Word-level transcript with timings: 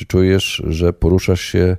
Czy 0.00 0.06
czujesz, 0.06 0.62
że 0.66 0.92
poruszasz 0.92 1.40
się 1.40 1.76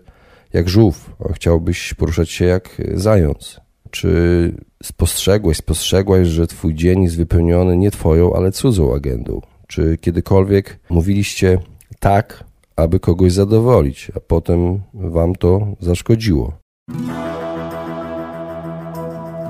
jak 0.54 0.70
żółw, 0.70 1.16
a 1.29 1.33
chciałbyś 1.33 1.94
poruszać 1.94 2.29
się 2.29 2.46
jak 2.46 2.82
zając? 2.94 3.62
Czy 3.92 4.54
spostrzegłeś, 4.83 5.58
spostrzegłaś, 5.58 6.27
że 6.27 6.47
twój 6.47 6.73
dzień 6.75 7.03
jest 7.03 7.17
wypełniony 7.17 7.77
nie 7.77 7.92
twoją, 7.92 8.34
ale 8.34 8.52
cudzą 8.52 8.95
agendą? 8.95 9.41
Czy 9.68 9.97
kiedykolwiek 9.97 10.79
mówiliście 10.89 11.59
tak, 11.99 12.43
aby 12.75 12.99
kogoś 12.99 13.31
zadowolić, 13.31 14.11
a 14.15 14.20
potem 14.20 14.81
wam 14.93 15.35
to 15.35 15.67
zaszkodziło? 15.79 16.53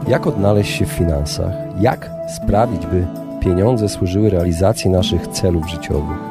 Jak 0.08 0.28
odnaleźć 0.28 0.72
się 0.72 0.86
w 0.86 0.92
finansach? 0.92 1.54
Jak 1.82 2.10
sprawić, 2.38 2.86
by 2.86 3.08
pieniądze 3.42 3.90
służyły 3.90 4.30
realizacji 4.30 4.90
naszych 4.90 5.28
celów 5.28 5.70
życiowych? 5.70 6.31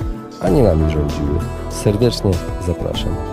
a 0.41 0.49
nie 0.49 0.63
nami 0.63 0.91
rządziły. 0.91 1.39
Serdecznie 1.69 2.31
zapraszam. 2.67 3.30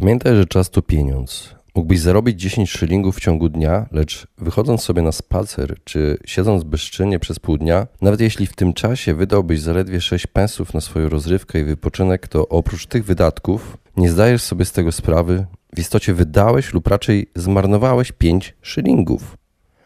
Pamiętaj, 0.00 0.36
że 0.36 0.46
czas 0.46 0.70
to 0.70 0.82
pieniądz. 0.82 1.54
Mógłbyś 1.74 2.00
zarobić 2.00 2.40
10 2.40 2.70
szylingów 2.70 3.16
w 3.16 3.20
ciągu 3.20 3.48
dnia, 3.48 3.86
lecz 3.92 4.26
wychodząc 4.38 4.82
sobie 4.82 5.02
na 5.02 5.12
spacer 5.12 5.76
czy 5.84 6.18
siedząc 6.24 6.64
bezczynnie 6.64 7.18
przez 7.18 7.38
pół 7.38 7.58
dnia, 7.58 7.86
nawet 8.00 8.20
jeśli 8.20 8.46
w 8.46 8.54
tym 8.54 8.72
czasie 8.72 9.14
wydałbyś 9.14 9.60
zaledwie 9.60 10.00
6 10.00 10.26
pensów 10.26 10.74
na 10.74 10.80
swoją 10.80 11.08
rozrywkę 11.08 11.60
i 11.60 11.64
wypoczynek, 11.64 12.28
to 12.28 12.48
oprócz 12.48 12.86
tych 12.86 13.04
wydatków 13.04 13.78
nie 13.96 14.10
zdajesz 14.10 14.42
sobie 14.42 14.64
z 14.64 14.72
tego 14.72 14.92
sprawy, 14.92 15.46
w 15.76 15.78
istocie 15.78 16.14
wydałeś 16.14 16.72
lub 16.72 16.88
raczej 16.88 17.30
zmarnowałeś 17.34 18.12
5 18.12 18.54
szylingów. 18.62 19.36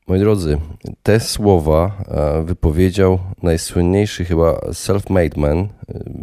Moi 0.06 0.18
drodzy, 0.18 0.58
te 1.02 1.20
słowa 1.20 2.04
e, 2.08 2.42
wypowiedział 2.42 3.18
najsłynniejszy 3.42 4.24
chyba 4.24 4.52
self-made 4.52 5.38
man 5.38 5.58
e, 5.58 5.68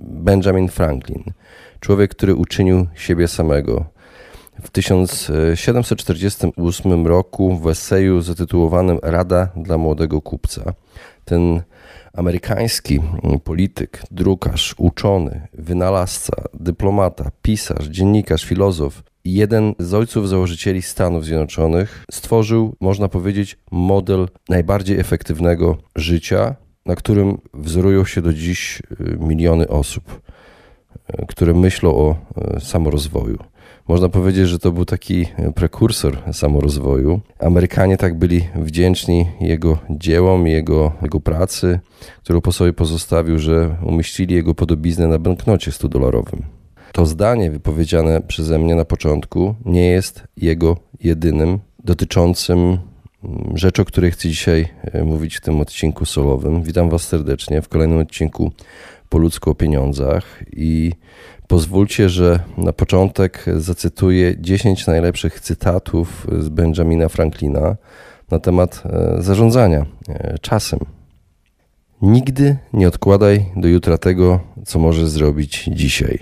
Benjamin 0.09 0.69
Franklin– 0.69 1.23
człowiek, 1.79 2.11
który 2.11 2.35
uczynił 2.35 2.87
siebie 2.95 3.27
samego. 3.27 3.85
W 4.61 4.69
1748 4.69 7.07
roku 7.07 7.57
w 7.57 7.67
eseju 7.67 8.21
zatytułowanym 8.21 8.99
Rada 9.03 9.49
dla 9.55 9.77
młodego 9.77 10.21
kupca 10.21 10.73
ten 11.25 11.61
amerykański 12.13 12.99
polityk, 13.43 14.03
drukarz, 14.11 14.75
uczony, 14.77 15.47
wynalazca, 15.53 16.33
dyplomata, 16.53 17.31
pisarz, 17.41 17.85
dziennikarz, 17.85 18.45
filozof 18.45 19.03
jeden 19.25 19.75
z 19.79 19.93
ojców 19.93 20.29
założycieli 20.29 20.81
Stanów 20.81 21.25
Zjednoczonych 21.25 22.05
stworzył, 22.11 22.75
można 22.79 23.07
powiedzieć, 23.07 23.57
model 23.71 24.27
najbardziej 24.49 24.99
efektywnego 24.99 25.77
życia, 25.95 26.55
na 26.85 26.95
którym 26.95 27.37
wzorują 27.53 28.05
się 28.05 28.21
do 28.21 28.33
dziś 28.33 28.79
y, 28.79 29.17
miliony 29.19 29.67
osób 29.67 30.21
które 31.27 31.53
myślą 31.53 31.95
o 31.95 32.15
e, 32.55 32.59
samorozwoju. 32.59 33.37
Można 33.87 34.09
powiedzieć, 34.09 34.47
że 34.47 34.59
to 34.59 34.71
był 34.71 34.85
taki 34.85 35.25
prekursor 35.55 36.17
samorozwoju. 36.33 37.21
Amerykanie 37.39 37.97
tak 37.97 38.17
byli 38.17 38.41
wdzięczni 38.55 39.27
jego 39.41 39.77
dziełom, 39.89 40.47
jego, 40.47 40.91
jego 41.01 41.19
pracy, 41.19 41.79
którą 42.23 42.41
po 42.41 42.51
sobie 42.51 42.73
pozostawił, 42.73 43.39
że 43.39 43.75
umieścili 43.85 44.35
jego 44.35 44.55
podobiznę 44.55 45.07
na 45.07 45.19
banknocie 45.19 45.71
100-dolarowym. 45.71 46.41
To 46.91 47.05
zdanie 47.05 47.51
wypowiedziane 47.51 48.21
przeze 48.21 48.59
mnie 48.59 48.75
na 48.75 48.85
początku 48.85 49.55
nie 49.65 49.85
jest 49.85 50.23
jego 50.37 50.77
jedynym 51.03 51.59
dotyczącym 51.83 52.59
mm, 52.59 53.57
rzeczy, 53.57 53.81
o 53.81 53.85
której 53.85 54.11
chcę 54.11 54.29
dzisiaj 54.29 54.67
e, 54.81 55.03
mówić 55.03 55.37
w 55.37 55.41
tym 55.41 55.61
odcinku 55.61 56.05
solowym. 56.05 56.63
Witam 56.63 56.89
Was 56.89 57.01
serdecznie 57.01 57.61
w 57.61 57.69
kolejnym 57.69 57.99
odcinku 57.99 58.51
po 59.09 59.17
ludzku 59.17 59.49
o 59.49 59.55
pieniądzach 59.55 60.43
i 60.51 60.91
pozwólcie, 61.47 62.09
że 62.09 62.39
na 62.57 62.73
początek 62.73 63.45
zacytuję 63.57 64.35
10 64.39 64.87
najlepszych 64.87 65.39
cytatów 65.39 66.27
z 66.39 66.49
Benjamina 66.49 67.09
Franklina 67.09 67.75
na 68.31 68.39
temat 68.39 68.83
e, 68.85 69.21
zarządzania 69.21 69.85
e, 70.09 70.37
czasem. 70.41 70.79
Nigdy 72.01 72.57
nie 72.73 72.87
odkładaj 72.87 73.45
do 73.55 73.67
jutra 73.67 73.97
tego, 73.97 74.39
co 74.65 74.79
możesz 74.79 75.07
zrobić 75.09 75.69
dzisiaj. 75.73 76.19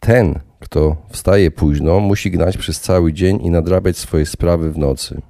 Ten, 0.00 0.40
kto 0.60 0.96
wstaje 1.10 1.50
późno, 1.50 2.00
musi 2.00 2.30
gnać 2.30 2.58
przez 2.58 2.80
cały 2.80 3.12
dzień 3.12 3.42
i 3.42 3.50
nadrabiać 3.50 3.96
swoje 3.96 4.26
sprawy 4.26 4.72
w 4.72 4.78
nocy. 4.78 5.22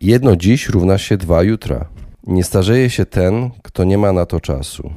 Jedno 0.00 0.36
dziś 0.36 0.68
równa 0.68 0.98
się 0.98 1.16
dwa 1.16 1.42
jutra. 1.42 1.88
Nie 2.26 2.44
starzeje 2.44 2.90
się 2.90 3.06
ten, 3.06 3.50
kto 3.62 3.84
nie 3.84 3.98
ma 3.98 4.12
na 4.12 4.26
to 4.26 4.40
czasu. 4.40 4.90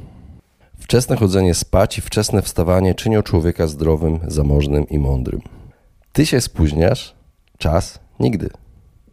Wczesne 0.88 1.16
chodzenie 1.16 1.54
spać 1.54 1.98
i 1.98 2.00
wczesne 2.00 2.42
wstawanie 2.42 2.94
czynią 2.94 3.22
człowieka 3.22 3.66
zdrowym, 3.66 4.20
zamożnym 4.26 4.88
i 4.88 4.98
mądrym. 4.98 5.40
Ty 6.12 6.26
się 6.26 6.40
spóźniasz, 6.40 7.14
czas 7.58 7.98
nigdy. 8.20 8.50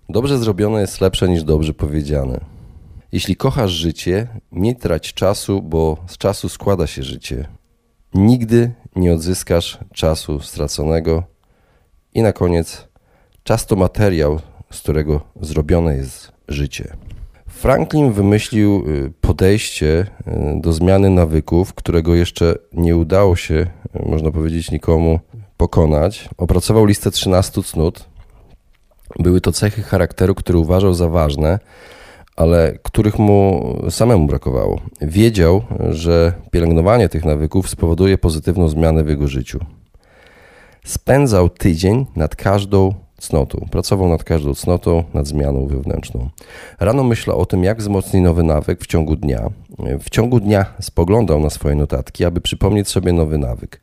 Dobrze 0.09 0.37
zrobione 0.37 0.81
jest 0.81 1.01
lepsze 1.01 1.29
niż 1.29 1.43
dobrze 1.43 1.73
powiedziane. 1.73 2.39
Jeśli 3.11 3.35
kochasz 3.35 3.71
życie, 3.71 4.27
nie 4.51 4.75
trać 4.75 5.13
czasu, 5.13 5.61
bo 5.61 5.97
z 6.07 6.17
czasu 6.17 6.49
składa 6.49 6.87
się 6.87 7.03
życie. 7.03 7.47
Nigdy 8.13 8.71
nie 8.95 9.13
odzyskasz 9.13 9.77
czasu 9.93 10.39
straconego. 10.39 11.23
I 12.13 12.21
na 12.21 12.33
koniec, 12.33 12.87
czas 13.43 13.65
to 13.65 13.75
materiał, 13.75 14.39
z 14.71 14.79
którego 14.79 15.21
zrobione 15.41 15.95
jest 15.95 16.31
życie. 16.47 16.97
Franklin 17.65 18.11
wymyślił 18.11 18.83
y, 18.87 19.11
podejście 19.21 20.07
y, 20.27 20.61
do 20.61 20.73
zmiany 20.73 21.09
nawyków, 21.09 21.73
którego 21.73 22.15
jeszcze 22.15 22.55
nie 22.73 22.97
udało 22.97 23.35
się, 23.35 23.53
y, 23.55 24.09
można 24.09 24.31
powiedzieć, 24.31 24.71
nikomu 24.71 25.19
pokonać. 25.57 26.29
Opracował 26.37 26.85
listę 26.85 27.11
13 27.11 27.63
cnót. 27.63 28.05
Były 29.19 29.41
to 29.41 29.51
cechy 29.51 29.83
charakteru, 29.83 30.35
które 30.35 30.59
uważał 30.59 30.93
za 30.93 31.09
ważne, 31.09 31.59
ale 32.35 32.77
których 32.83 33.19
mu 33.19 33.75
samemu 33.89 34.27
brakowało. 34.27 34.81
Wiedział, 35.01 35.61
że 35.89 36.33
pielęgnowanie 36.51 37.09
tych 37.09 37.25
nawyków 37.25 37.69
spowoduje 37.69 38.17
pozytywną 38.17 38.69
zmianę 38.69 39.03
w 39.03 39.09
jego 39.09 39.27
życiu. 39.27 39.59
Spędzał 40.83 41.49
tydzień 41.49 42.05
nad 42.15 42.35
każdą 42.35 42.93
cnotą. 43.27 43.67
Pracował 43.71 44.09
nad 44.09 44.23
każdą 44.23 44.53
cnotą, 44.53 45.03
nad 45.13 45.27
zmianą 45.27 45.67
wewnętrzną. 45.67 46.29
Rano 46.79 47.03
myślał 47.03 47.39
o 47.39 47.45
tym, 47.45 47.63
jak 47.63 47.79
wzmocnić 47.79 48.23
nowy 48.23 48.43
nawyk 48.43 48.81
w 48.81 48.87
ciągu 48.87 49.15
dnia. 49.15 49.49
W 49.99 50.09
ciągu 50.09 50.39
dnia 50.39 50.65
spoglądał 50.81 51.39
na 51.39 51.49
swoje 51.49 51.75
notatki, 51.75 52.25
aby 52.25 52.41
przypomnieć 52.41 52.89
sobie 52.89 53.13
nowy 53.13 53.37
nawyk. 53.37 53.81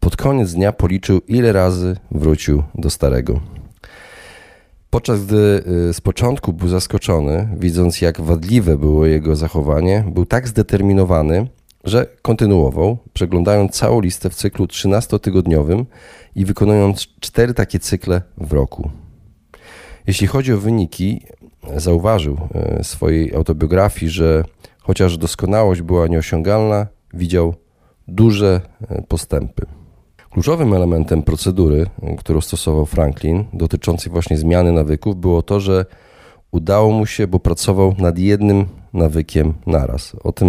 Pod 0.00 0.16
koniec 0.16 0.52
dnia 0.52 0.72
policzył, 0.72 1.20
ile 1.28 1.52
razy 1.52 1.96
wrócił 2.10 2.62
do 2.74 2.90
starego. 2.90 3.40
Podczas 4.90 5.24
gdy 5.24 5.62
y, 5.88 5.94
z 5.94 6.00
początku 6.00 6.52
był 6.52 6.68
zaskoczony, 6.68 7.48
widząc 7.56 8.00
jak 8.00 8.20
wadliwe 8.20 8.78
było 8.78 9.06
jego 9.06 9.36
zachowanie, 9.36 10.04
był 10.10 10.26
tak 10.26 10.48
zdeterminowany, 10.48 11.46
że 11.84 12.06
kontynuował, 12.22 12.98
przeglądając 13.12 13.72
całą 13.72 14.00
listę 14.00 14.30
w 14.30 14.34
cyklu 14.34 14.66
13-tygodniowym 14.66 15.84
i 16.34 16.44
wykonując 16.44 17.06
cztery 17.20 17.54
takie 17.54 17.78
cykle 17.78 18.22
w 18.38 18.52
roku. 18.52 18.90
Jeśli 20.06 20.26
chodzi 20.26 20.52
o 20.52 20.58
wyniki, 20.58 21.20
zauważył 21.76 22.36
w 22.36 22.56
e, 22.56 22.84
swojej 22.84 23.34
autobiografii, 23.34 24.10
że 24.10 24.44
chociaż 24.80 25.18
doskonałość 25.18 25.82
była 25.82 26.06
nieosiągalna, 26.06 26.86
widział 27.14 27.54
duże 28.08 28.60
e, 28.88 29.02
postępy. 29.02 29.66
Kluczowym 30.30 30.74
elementem 30.74 31.22
procedury, 31.22 31.86
którą 32.18 32.40
stosował 32.40 32.86
Franklin, 32.86 33.44
dotyczącej 33.52 34.12
właśnie 34.12 34.36
zmiany 34.36 34.72
nawyków, 34.72 35.16
było 35.16 35.42
to, 35.42 35.60
że 35.60 35.86
udało 36.50 36.92
mu 36.92 37.06
się, 37.06 37.26
bo 37.26 37.40
pracował 37.40 37.94
nad 37.98 38.18
jednym 38.18 38.66
nawykiem 38.94 39.54
naraz. 39.66 40.16
O 40.24 40.32
tym 40.32 40.48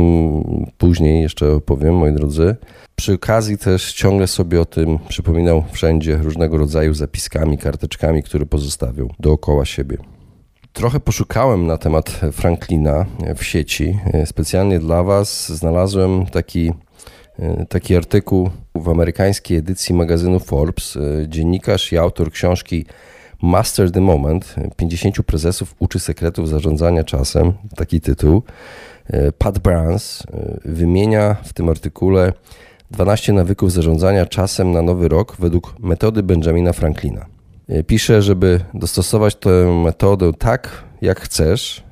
później 0.77 1.21
jeszcze 1.21 1.53
opowiem, 1.53 1.95
moi 1.95 2.13
drodzy. 2.13 2.55
Przy 2.95 3.13
okazji 3.13 3.57
też 3.57 3.93
ciągle 3.93 4.27
sobie 4.27 4.61
o 4.61 4.65
tym 4.65 4.99
przypominał 5.07 5.63
wszędzie 5.71 6.17
różnego 6.17 6.57
rodzaju 6.57 6.93
zapiskami, 6.93 7.57
karteczkami, 7.57 8.23
które 8.23 8.45
pozostawiał 8.45 9.09
dookoła 9.19 9.65
siebie. 9.65 9.97
Trochę 10.73 10.99
poszukałem 10.99 11.67
na 11.67 11.77
temat 11.77 12.09
Franklina 12.31 13.05
w 13.35 13.43
sieci. 13.43 13.99
Specjalnie 14.25 14.79
dla 14.79 15.03
Was 15.03 15.51
znalazłem 15.51 16.25
taki, 16.25 16.73
taki 17.69 17.95
artykuł 17.95 18.49
w 18.75 18.89
amerykańskiej 18.89 19.57
edycji 19.57 19.95
magazynu 19.95 20.39
Forbes. 20.39 20.97
Dziennikarz 21.27 21.93
i 21.93 21.97
autor 21.97 22.31
książki 22.31 22.85
Master 23.41 23.91
the 23.91 24.01
Moment 24.01 24.55
50 24.75 25.23
prezesów 25.23 25.75
uczy 25.79 25.99
sekretów 25.99 26.49
zarządzania 26.49 27.03
czasem, 27.03 27.53
taki 27.75 28.01
tytuł. 28.01 28.43
Pat 29.37 29.59
Brans 29.59 30.23
wymienia 30.65 31.35
w 31.43 31.53
tym 31.53 31.69
artykule 31.69 32.33
12 32.91 33.33
nawyków 33.33 33.71
zarządzania 33.71 34.25
czasem 34.25 34.71
na 34.71 34.81
nowy 34.81 35.07
rok 35.07 35.35
według 35.39 35.75
metody 35.79 36.23
Benjamina 36.23 36.73
Franklina. 36.73 37.25
Pisze, 37.87 38.21
żeby 38.21 38.59
dostosować 38.73 39.35
tę 39.35 39.81
metodę 39.83 40.33
tak, 40.33 40.83
jak 41.01 41.21
chcesz, 41.21 41.83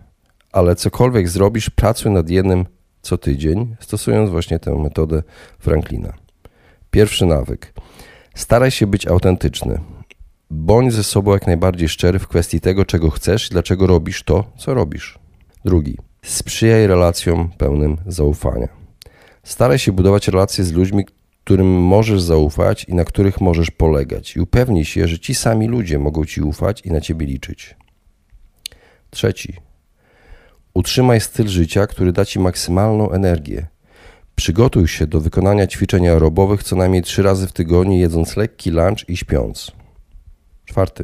ale 0.52 0.76
cokolwiek 0.76 1.30
zrobisz, 1.30 1.70
pracuj 1.70 2.12
nad 2.12 2.30
jednym 2.30 2.66
co 3.02 3.18
tydzień, 3.18 3.76
stosując 3.80 4.30
właśnie 4.30 4.60
tę 4.60 4.76
metodę 4.76 5.24
Franklina. 5.60 6.14
Pierwszy 6.92 7.26
nawyk. 7.26 7.74
Staraj 8.36 8.72
się 8.72 8.88
być 8.88 9.08
autentyczny. 9.08 9.80
Bądź 10.56 10.94
ze 10.94 11.04
sobą 11.04 11.34
jak 11.34 11.48
najbardziej 11.48 11.90
szczery 11.90 12.20
w 12.20 12.28
kwestii 12.28 12.62
tego, 12.62 12.86
czego 12.86 13.10
chcesz 13.10 13.48
i 13.48 13.50
dlaczego 13.50 13.88
robisz 13.88 14.24
to, 14.24 14.44
co 14.58 14.74
robisz. 14.74 15.20
Drugi. 15.66 15.98
Sprzyjaj 16.22 16.88
relacjom 16.88 17.50
pełnym 17.58 17.98
zaufania. 18.08 18.68
Staraj 19.44 19.80
się 19.80 19.92
budować 19.92 20.28
relacje 20.28 20.64
z 20.64 20.72
ludźmi, 20.72 21.06
którym 21.44 21.82
możesz 21.82 22.22
zaufać 22.22 22.84
i 22.84 22.96
na 22.96 23.06
których 23.06 23.42
możesz 23.42 23.72
polegać, 23.72 24.36
i 24.36 24.40
upewnij 24.40 24.86
się, 24.86 25.08
że 25.08 25.20
ci 25.20 25.36
sami 25.36 25.68
ludzie 25.68 26.00
mogą 26.00 26.26
ci 26.26 26.42
ufać 26.42 26.82
i 26.82 26.92
na 26.92 27.02
ciebie 27.02 27.26
liczyć. 27.26 27.76
Trzeci. 29.10 29.54
Utrzymaj 30.74 31.22
styl 31.22 31.48
życia, 31.48 31.88
który 31.88 32.12
da 32.12 32.26
ci 32.26 32.40
maksymalną 32.40 33.12
energię. 33.12 33.68
Przygotuj 34.36 34.88
się 34.88 35.08
do 35.08 35.22
wykonania 35.22 35.68
ćwiczeń 35.68 36.08
aerobowych 36.08 36.64
co 36.64 36.76
najmniej 36.76 37.02
trzy 37.02 37.24
razy 37.24 37.48
w 37.48 37.54
tygodniu, 37.54 37.98
jedząc 37.98 38.38
lekki 38.38 38.72
lunch 38.72 39.10
i 39.10 39.18
śpiąc. 39.18 39.83
Czwarty. 40.66 41.04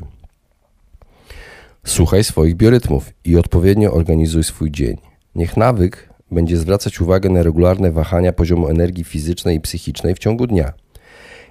Słuchaj 1.85 2.23
swoich 2.23 2.55
biorytmów 2.55 3.09
i 3.25 3.37
odpowiednio 3.37 3.93
organizuj 3.93 4.43
swój 4.43 4.71
dzień. 4.71 4.97
Niech 5.35 5.57
nawyk 5.57 6.09
będzie 6.31 6.57
zwracać 6.57 7.01
uwagę 7.01 7.29
na 7.29 7.43
regularne 7.43 7.91
wahania 7.91 8.33
poziomu 8.33 8.67
energii 8.67 9.03
fizycznej 9.03 9.57
i 9.57 9.61
psychicznej 9.61 10.15
w 10.15 10.19
ciągu 10.19 10.47
dnia. 10.47 10.73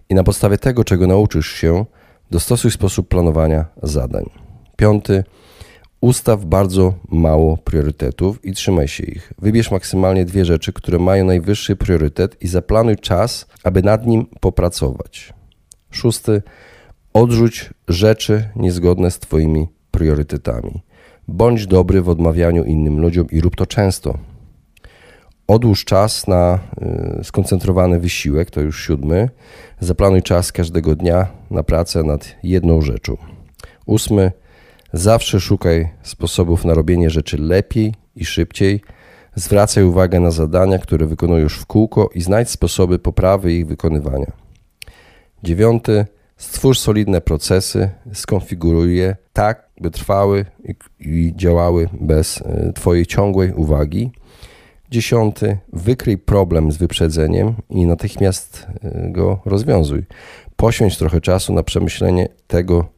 I 0.08 0.14
na 0.14 0.25
podstawie 0.25 0.58
tego, 0.58 0.84
czego 0.84 1.06
nauczysz 1.06 1.52
się, 1.52 1.84
dostosuj 2.31 2.70
sposób 2.70 3.08
planowania 3.08 3.64
zadań. 3.82 4.31
Piąty. 4.76 5.25
Ustaw 6.00 6.44
bardzo 6.44 6.94
mało 7.08 7.56
priorytetów 7.56 8.44
i 8.44 8.52
trzymaj 8.52 8.88
się 8.88 9.05
ich. 9.05 9.32
Wybierz 9.38 9.70
maksymalnie 9.70 10.25
dwie 10.25 10.44
rzeczy, 10.44 10.72
które 10.72 10.99
mają 10.99 11.25
najwyższy 11.25 11.76
priorytet 11.76 12.43
i 12.43 12.49
zaplanuj 12.49 12.96
czas, 12.96 13.46
aby 13.64 13.82
nad 13.82 14.06
nim 14.06 14.26
popracować. 14.40 15.32
Szósty. 15.90 16.43
Odrzuć 17.19 17.70
rzeczy 17.88 18.49
niezgodne 18.56 19.11
z 19.11 19.19
Twoimi 19.19 19.69
priorytetami. 19.91 20.82
Bądź 21.29 21.67
dobry 21.67 22.03
w 22.03 22.09
odmawianiu 22.09 22.65
innym 22.65 23.00
ludziom 23.00 23.26
i 23.31 23.41
rób 23.41 23.56
to 23.56 23.67
często. 23.67 24.19
Odłóż 25.47 25.85
czas 25.85 26.26
na 26.26 26.59
y, 27.20 27.25
skoncentrowany 27.25 28.00
wysiłek, 28.00 28.50
to 28.50 28.61
już 28.61 28.87
siódmy. 28.87 29.29
Zaplanuj 29.81 30.23
czas 30.23 30.53
każdego 30.53 30.97
dnia 30.97 31.26
na 31.50 31.62
pracę 31.62 32.03
nad 32.03 32.37
jedną 32.43 32.82
rzeczą. 32.82 33.17
Ósmy. 33.87 34.32
Zawsze 34.93 35.41
szukaj 35.41 35.88
sposobów 36.03 36.65
na 36.65 36.75
robienie 36.75 37.11
rzeczy 37.11 37.38
lepiej 37.38 37.94
i 38.17 38.25
szybciej. 38.25 38.81
Zwracaj 39.35 39.85
uwagę 39.85 40.20
na 40.20 40.31
zadania, 40.31 40.79
które 40.79 41.06
wykonujesz 41.06 41.55
w 41.55 41.67
kółko 41.67 42.11
i 42.15 42.20
znajdź 42.20 42.50
sposoby 42.50 42.99
poprawy 42.99 43.53
ich 43.53 43.67
wykonywania. 43.67 44.32
Dziewiąty 45.43 46.06
Stwórz 46.38 46.79
solidne 46.79 47.20
procesy, 47.20 47.90
skonfiguruj 48.12 48.96
je 48.96 49.17
tak, 49.32 49.69
by 49.81 49.90
trwały 49.90 50.44
i, 50.64 50.75
i 51.00 51.32
działały 51.37 51.88
bez 52.00 52.43
e, 52.43 52.73
Twojej 52.73 53.06
ciągłej 53.06 53.52
uwagi. 53.52 54.11
Dziesiąty, 54.90 55.58
wykryj 55.73 56.19
problem 56.19 56.73
z 56.73 56.76
wyprzedzeniem 56.76 57.55
i 57.70 57.87
natychmiast 57.87 58.67
e, 58.82 59.11
go 59.11 59.40
rozwiązuj. 59.44 60.05
Poświęć 60.56 60.99
trochę 60.99 61.20
czasu 61.20 61.52
na 61.52 61.62
przemyślenie 61.62 62.29
tego, 62.46 62.88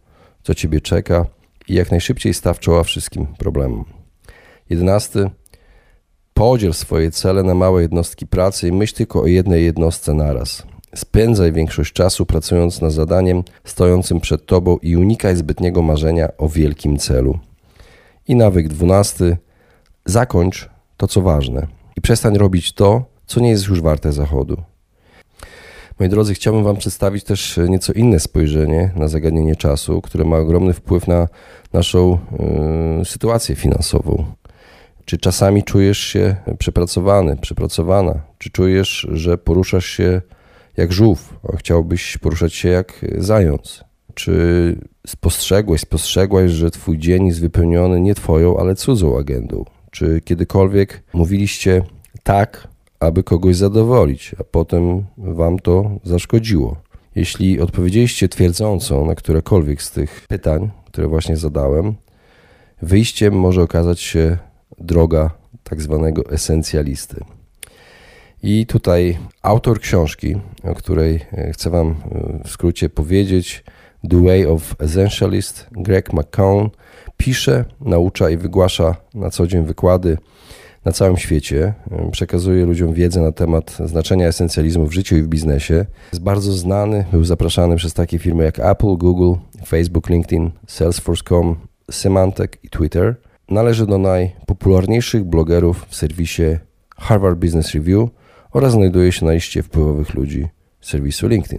co 0.42 0.54
Ciebie 0.54 0.80
czeka 0.80 1.26
i 1.68 1.74
jak 1.74 1.90
najszybciej 1.90 2.34
staw 2.34 2.58
czoła 2.58 2.82
wszystkim 2.82 3.26
problemom. 3.26 3.84
Jedenasty, 4.70 5.30
podziel 6.34 6.74
swoje 6.74 7.10
cele 7.10 7.42
na 7.42 7.54
małe 7.54 7.82
jednostki 7.82 8.26
pracy 8.26 8.68
i 8.68 8.72
myśl 8.72 8.94
tylko 8.94 9.22
o 9.22 9.26
jednej 9.26 9.64
jednostce 9.64 10.14
naraz. 10.14 10.69
Spędzaj 10.94 11.52
większość 11.52 11.92
czasu 11.92 12.26
pracując 12.26 12.80
nad 12.80 12.92
zadaniem 12.92 13.42
stojącym 13.64 14.20
przed 14.20 14.46
tobą 14.46 14.76
i 14.82 14.96
unikaj 14.96 15.36
zbytniego 15.36 15.82
marzenia 15.82 16.28
o 16.38 16.48
wielkim 16.48 16.98
celu. 16.98 17.38
I 18.28 18.36
nawyk 18.36 18.68
dwunasty. 18.68 19.36
Zakończ 20.04 20.68
to, 20.96 21.08
co 21.08 21.22
ważne 21.22 21.66
i 21.96 22.00
przestań 22.00 22.38
robić 22.38 22.72
to, 22.72 23.04
co 23.26 23.40
nie 23.40 23.50
jest 23.50 23.66
już 23.66 23.80
warte 23.80 24.12
zachodu. 24.12 24.62
Moi 26.00 26.08
drodzy, 26.08 26.34
chciałbym 26.34 26.64
Wam 26.64 26.76
przedstawić 26.76 27.24
też 27.24 27.60
nieco 27.68 27.92
inne 27.92 28.20
spojrzenie 28.20 28.92
na 28.96 29.08
zagadnienie 29.08 29.56
czasu, 29.56 30.00
które 30.00 30.24
ma 30.24 30.36
ogromny 30.36 30.72
wpływ 30.72 31.08
na 31.08 31.28
naszą 31.72 32.18
y, 33.00 33.04
sytuację 33.04 33.56
finansową. 33.56 34.24
Czy 35.04 35.18
czasami 35.18 35.64
czujesz 35.64 35.98
się 35.98 36.36
przepracowany, 36.58 37.36
przepracowana? 37.36 38.20
Czy 38.38 38.50
czujesz, 38.50 39.06
że 39.12 39.38
poruszasz 39.38 39.86
się 39.86 40.22
jak 40.80 40.92
żółw, 40.92 41.34
a 41.52 41.56
chciałbyś 41.56 42.18
poruszać 42.18 42.54
się 42.54 42.68
jak 42.68 43.06
zając. 43.18 43.84
Czy 44.14 44.76
spostrzegłeś, 45.06 45.80
spostrzegłaś, 45.80 46.50
że 46.50 46.70
twój 46.70 46.98
dzień 46.98 47.26
jest 47.26 47.40
wypełniony 47.40 48.00
nie 48.00 48.14
twoją, 48.14 48.58
ale 48.58 48.74
cudzą 48.74 49.18
agendą? 49.18 49.64
Czy 49.90 50.20
kiedykolwiek 50.20 51.02
mówiliście 51.12 51.82
tak, 52.22 52.68
aby 53.00 53.22
kogoś 53.22 53.56
zadowolić, 53.56 54.34
a 54.38 54.44
potem 54.44 55.04
wam 55.18 55.58
to 55.58 55.90
zaszkodziło? 56.04 56.76
Jeśli 57.14 57.60
odpowiedzieliście 57.60 58.28
twierdząco 58.28 59.04
na 59.04 59.14
którekolwiek 59.14 59.82
z 59.82 59.90
tych 59.90 60.26
pytań, 60.28 60.70
które 60.86 61.08
właśnie 61.08 61.36
zadałem, 61.36 61.94
wyjściem 62.82 63.34
może 63.34 63.62
okazać 63.62 64.00
się 64.00 64.38
droga 64.78 65.30
tak 65.64 65.82
zwanego 65.82 66.30
esencjalisty. 66.30 67.24
I 68.42 68.66
tutaj 68.66 69.18
autor 69.42 69.80
książki, 69.80 70.36
o 70.64 70.74
której 70.74 71.20
e, 71.32 71.52
chcę 71.52 71.70
Wam 71.70 71.88
e, 71.88 71.94
w 72.44 72.50
skrócie 72.50 72.88
powiedzieć, 72.88 73.64
The 74.10 74.24
Way 74.24 74.46
of 74.46 74.74
Essentialist, 74.78 75.66
Greg 75.72 76.12
McCown, 76.12 76.70
pisze, 77.16 77.64
naucza 77.80 78.30
i 78.30 78.36
wygłasza 78.36 78.96
na 79.14 79.30
co 79.30 79.46
dzień 79.46 79.64
wykłady 79.64 80.18
na 80.84 80.92
całym 80.92 81.16
świecie. 81.16 81.74
E, 81.90 82.10
przekazuje 82.10 82.66
ludziom 82.66 82.94
wiedzę 82.94 83.20
na 83.20 83.32
temat 83.32 83.78
znaczenia 83.84 84.28
esencjalizmu 84.28 84.86
w 84.86 84.92
życiu 84.92 85.16
i 85.16 85.22
w 85.22 85.28
biznesie. 85.28 85.86
Jest 86.12 86.22
bardzo 86.22 86.52
znany, 86.52 87.04
był 87.12 87.24
zapraszany 87.24 87.76
przez 87.76 87.94
takie 87.94 88.18
firmy 88.18 88.44
jak 88.44 88.58
Apple, 88.58 88.96
Google, 88.96 89.40
Facebook, 89.66 90.08
LinkedIn, 90.08 90.50
Salesforce.com, 90.66 91.56
Symantec 91.90 92.50
i 92.62 92.70
Twitter. 92.70 93.14
Należy 93.48 93.86
do 93.86 93.98
najpopularniejszych 93.98 95.24
blogerów 95.24 95.86
w 95.88 95.96
serwisie 95.96 96.42
Harvard 96.96 97.38
Business 97.38 97.74
Review– 97.74 98.08
oraz 98.52 98.72
znajduje 98.72 99.12
się 99.12 99.26
na 99.26 99.32
liście 99.32 99.62
wpływowych 99.62 100.14
ludzi 100.14 100.48
serwisu 100.80 101.28
LinkedIn. 101.28 101.58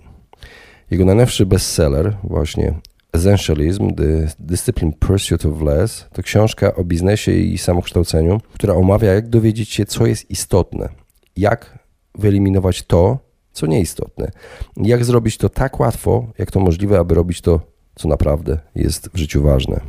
Jego 0.91 1.05
najnowszy 1.05 1.45
bestseller, 1.45 2.17
właśnie 2.23 2.73
Essentialism, 3.13 3.95
The 3.95 4.27
Discipline 4.39 4.93
Pursuit 4.93 5.45
of 5.45 5.61
Less, 5.61 6.07
to 6.13 6.23
książka 6.23 6.75
o 6.75 6.83
biznesie 6.83 7.31
i 7.31 7.57
samokształceniu, 7.57 8.41
która 8.53 8.73
omawia, 8.73 9.13
jak 9.13 9.29
dowiedzieć 9.29 9.69
się, 9.69 9.85
co 9.85 10.05
jest 10.05 10.31
istotne, 10.31 10.89
jak 11.37 11.79
wyeliminować 12.15 12.83
to, 12.83 13.19
co 13.51 13.67
nieistotne, 13.67 14.31
jak 14.77 15.05
zrobić 15.05 15.37
to 15.37 15.49
tak 15.49 15.79
łatwo, 15.79 16.27
jak 16.37 16.51
to 16.51 16.59
możliwe, 16.59 16.99
aby 16.99 17.15
robić 17.15 17.41
to, 17.41 17.61
co 17.95 18.07
naprawdę 18.07 18.57
jest 18.75 19.09
w 19.13 19.17
życiu 19.17 19.43
ważne. 19.43 19.81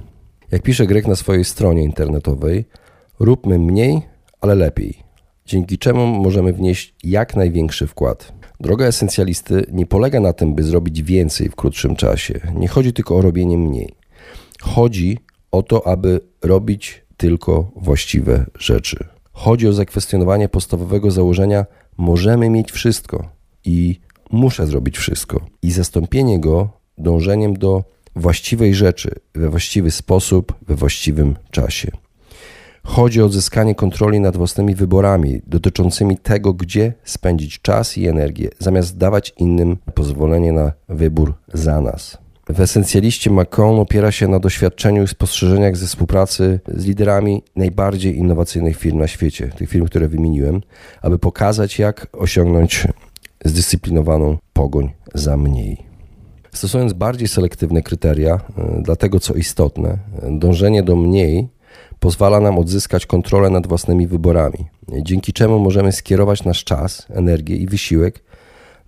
Jak 0.50 0.62
pisze 0.62 0.86
Grek 0.86 1.06
na 1.06 1.16
swojej 1.16 1.44
stronie 1.44 1.82
internetowej, 1.82 2.64
róbmy 3.20 3.58
mniej, 3.58 4.02
ale 4.40 4.54
lepiej 4.54 5.11
dzięki 5.46 5.78
czemu 5.78 6.06
możemy 6.06 6.52
wnieść 6.52 6.94
jak 7.04 7.36
największy 7.36 7.86
wkład. 7.86 8.32
Droga 8.60 8.86
esencjalisty 8.86 9.66
nie 9.72 9.86
polega 9.86 10.20
na 10.20 10.32
tym, 10.32 10.54
by 10.54 10.62
zrobić 10.62 11.02
więcej 11.02 11.48
w 11.48 11.56
krótszym 11.56 11.96
czasie. 11.96 12.40
Nie 12.54 12.68
chodzi 12.68 12.92
tylko 12.92 13.16
o 13.16 13.22
robienie 13.22 13.58
mniej. 13.58 13.94
Chodzi 14.60 15.18
o 15.50 15.62
to, 15.62 15.86
aby 15.86 16.20
robić 16.42 17.02
tylko 17.16 17.70
właściwe 17.76 18.46
rzeczy. 18.58 19.04
Chodzi 19.32 19.68
o 19.68 19.72
zakwestionowanie 19.72 20.48
podstawowego 20.48 21.10
założenia: 21.10 21.66
możemy 21.96 22.50
mieć 22.50 22.72
wszystko 22.72 23.28
i 23.64 24.00
muszę 24.30 24.66
zrobić 24.66 24.98
wszystko, 24.98 25.46
i 25.62 25.70
zastąpienie 25.70 26.40
go 26.40 26.68
dążeniem 26.98 27.54
do 27.54 27.84
właściwej 28.16 28.74
rzeczy 28.74 29.10
we 29.34 29.48
właściwy 29.48 29.90
sposób, 29.90 30.54
we 30.62 30.74
właściwym 30.74 31.36
czasie. 31.50 31.90
Chodzi 32.84 33.22
o 33.22 33.26
odzyskanie 33.26 33.74
kontroli 33.74 34.20
nad 34.20 34.36
własnymi 34.36 34.74
wyborami 34.74 35.40
dotyczącymi 35.46 36.18
tego, 36.18 36.52
gdzie 36.52 36.92
spędzić 37.04 37.60
czas 37.60 37.98
i 37.98 38.08
energię, 38.08 38.50
zamiast 38.58 38.96
dawać 38.96 39.34
innym 39.38 39.76
pozwolenie 39.94 40.52
na 40.52 40.72
wybór 40.88 41.34
za 41.54 41.80
nas. 41.80 42.18
W 42.48 42.60
esencjaliście 42.60 43.30
Macron 43.30 43.80
opiera 43.80 44.12
się 44.12 44.28
na 44.28 44.38
doświadczeniu 44.38 45.02
i 45.02 45.08
spostrzeżeniach 45.08 45.76
ze 45.76 45.86
współpracy 45.86 46.60
z 46.68 46.86
liderami 46.86 47.42
najbardziej 47.56 48.16
innowacyjnych 48.16 48.76
firm 48.76 48.98
na 48.98 49.06
świecie, 49.06 49.48
tych 49.48 49.68
firm, 49.68 49.86
które 49.86 50.08
wymieniłem, 50.08 50.60
aby 51.02 51.18
pokazać, 51.18 51.78
jak 51.78 52.06
osiągnąć 52.12 52.86
zdyscyplinowaną 53.44 54.38
pogoń 54.52 54.90
za 55.14 55.36
mniej. 55.36 55.76
Stosując 56.52 56.92
bardziej 56.92 57.28
selektywne 57.28 57.82
kryteria 57.82 58.34
e, 58.34 58.82
dla 58.82 58.96
tego, 58.96 59.20
co 59.20 59.34
istotne, 59.34 59.98
dążenie 60.30 60.82
do 60.82 60.96
mniej 60.96 61.48
pozwala 62.02 62.40
nam 62.40 62.58
odzyskać 62.58 63.06
kontrolę 63.06 63.50
nad 63.50 63.66
własnymi 63.66 64.06
wyborami, 64.06 64.66
dzięki 64.88 65.32
czemu 65.32 65.58
możemy 65.58 65.92
skierować 65.92 66.44
nasz 66.44 66.64
czas, 66.64 67.06
energię 67.10 67.56
i 67.56 67.66
wysiłek 67.66 68.24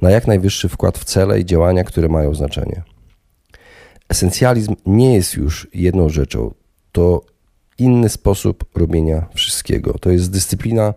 na 0.01 0.11
jak 0.11 0.27
najwyższy 0.27 0.69
wkład 0.69 0.99
w 0.99 1.05
cele 1.05 1.41
i 1.41 1.45
działania, 1.45 1.85
które 1.85 2.09
mają 2.09 2.35
znaczenie. 2.35 2.83
Esencjalizm 4.09 4.75
nie 4.87 5.15
jest 5.15 5.35
już 5.35 5.69
jedną 5.75 6.09
rzeczą, 6.09 6.55
to 6.93 7.23
inny 7.79 8.09
sposób 8.09 8.65
robienia 8.75 9.27
wszystkiego. 9.35 9.99
To 9.99 10.11
jest 10.11 10.31
dyscyplina, 10.31 10.95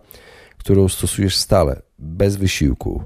którą 0.56 0.88
stosujesz 0.88 1.36
stale, 1.36 1.82
bez 1.98 2.36
wysiłku. 2.36 3.02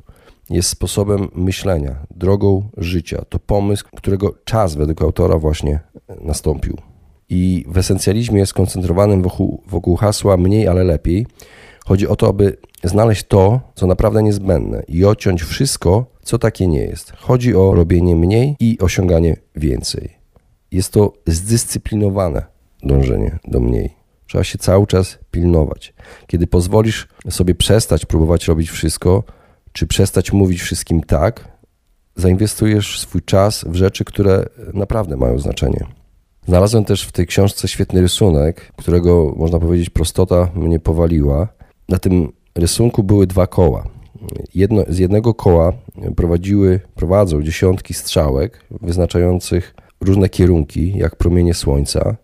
Jest 0.51 0.69
sposobem 0.69 1.29
myślenia, 1.35 2.07
drogą 2.11 2.69
życia. 2.77 3.25
To 3.29 3.39
pomysł, 3.39 3.85
którego 3.97 4.35
czas 4.45 4.75
według 4.75 5.03
autora 5.03 5.39
właśnie 5.39 5.81
nastąpił 6.21 6.92
i 7.33 7.65
w 7.69 7.79
esencjalizmie 7.79 8.47
skoncentrowanym 8.47 9.23
wokół, 9.23 9.63
wokół 9.67 9.97
hasła 9.97 10.37
mniej, 10.37 10.69
ale 10.69 10.85
lepiej, 10.85 11.27
chodzi 11.87 12.09
o 12.09 12.17
to, 12.17 12.29
aby 12.29 12.57
znaleźć 12.85 13.25
to, 13.25 13.61
co 13.75 13.87
naprawdę 13.87 14.23
niezbędne 14.23 14.83
i 14.89 15.05
odciąć 15.05 15.43
wszystko, 15.43 16.07
co 16.23 16.39
takie 16.39 16.67
nie 16.67 16.81
jest. 16.81 17.13
Chodzi 17.17 17.55
o 17.55 17.75
robienie 17.75 18.17
mniej 18.17 18.57
i 18.61 18.79
osiąganie 18.81 19.37
więcej. 19.57 20.11
Jest 20.73 20.93
to 20.93 21.13
zdyscyplinowane 21.27 22.45
dążenie 22.83 23.39
do 23.45 23.61
mniej. 23.61 23.91
Trzeba 24.27 24.45
się 24.45 24.59
cały 24.59 24.87
czas 24.87 25.19
pilnować. 25.31 25.95
Kiedy 26.27 26.47
pozwolisz 26.47 27.09
sobie 27.31 27.55
przestać 27.55 28.07
próbować 28.07 28.49
robić 28.49 28.71
wszystko, 28.71 29.25
czy 29.73 29.87
przestać 29.87 30.33
mówić 30.33 30.63
wszystkim 30.63 31.01
tak, 31.01 31.49
zainwestujesz 32.17 33.01
swój 33.01 33.23
czas 33.23 33.65
w 33.69 33.75
rzeczy, 33.75 34.05
które 34.05 34.47
naprawdę 34.75 35.17
mają 35.17 35.39
znaczenie. 35.39 35.87
Znalazłem 36.47 36.85
też 36.85 37.03
w 37.03 37.13
tej 37.13 37.27
książce 37.27 37.69
świetny 37.69 38.01
rysunek, 38.01 38.73
którego 38.77 39.35
można 39.37 39.59
powiedzieć 39.59 39.91
prostota 39.91 40.49
mnie 40.55 40.81
powaliła. 40.81 41.49
Na 41.89 41.99
tym 41.99 42.33
rysunku 42.55 43.03
były 43.03 43.27
dwa 43.27 43.47
koła. 43.47 43.85
Jedno, 44.55 44.83
z 44.89 44.99
jednego 44.99 45.35
koła 45.35 45.73
prowadziły, 46.17 46.81
prowadzą 46.95 47.43
dziesiątki 47.43 47.95
strzałek 47.95 48.65
wyznaczających 48.71 49.75
różne 50.01 50.29
kierunki, 50.29 50.99
jak 50.99 51.17
promienie 51.17 51.55
słońca, 51.55 52.17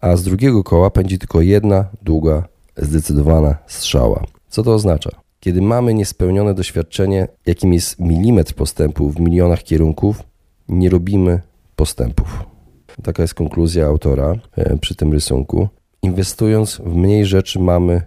a 0.00 0.16
z 0.16 0.22
drugiego 0.22 0.64
koła 0.64 0.90
pędzi 0.90 1.18
tylko 1.18 1.40
jedna 1.40 1.88
długa, 2.02 2.48
zdecydowana 2.76 3.56
strzała. 3.66 4.24
Co 4.48 4.62
to 4.62 4.74
oznacza? 4.74 5.10
Kiedy 5.40 5.62
mamy 5.62 5.94
niespełnione 5.94 6.54
doświadczenie, 6.54 7.28
jakim 7.46 7.72
jest 7.72 8.00
milimetr 8.00 8.54
postępu 8.54 9.10
w 9.10 9.20
milionach 9.20 9.62
kierunków, 9.62 10.22
nie 10.68 10.90
robimy 10.90 11.40
postępów. 11.76 12.53
Taka 13.02 13.22
jest 13.22 13.34
konkluzja 13.34 13.86
autora 13.86 14.34
e, 14.56 14.78
przy 14.78 14.94
tym 14.94 15.12
rysunku. 15.12 15.68
Inwestując 16.02 16.80
w 16.84 16.94
mniej 16.94 17.26
rzeczy, 17.26 17.58
mamy 17.58 18.02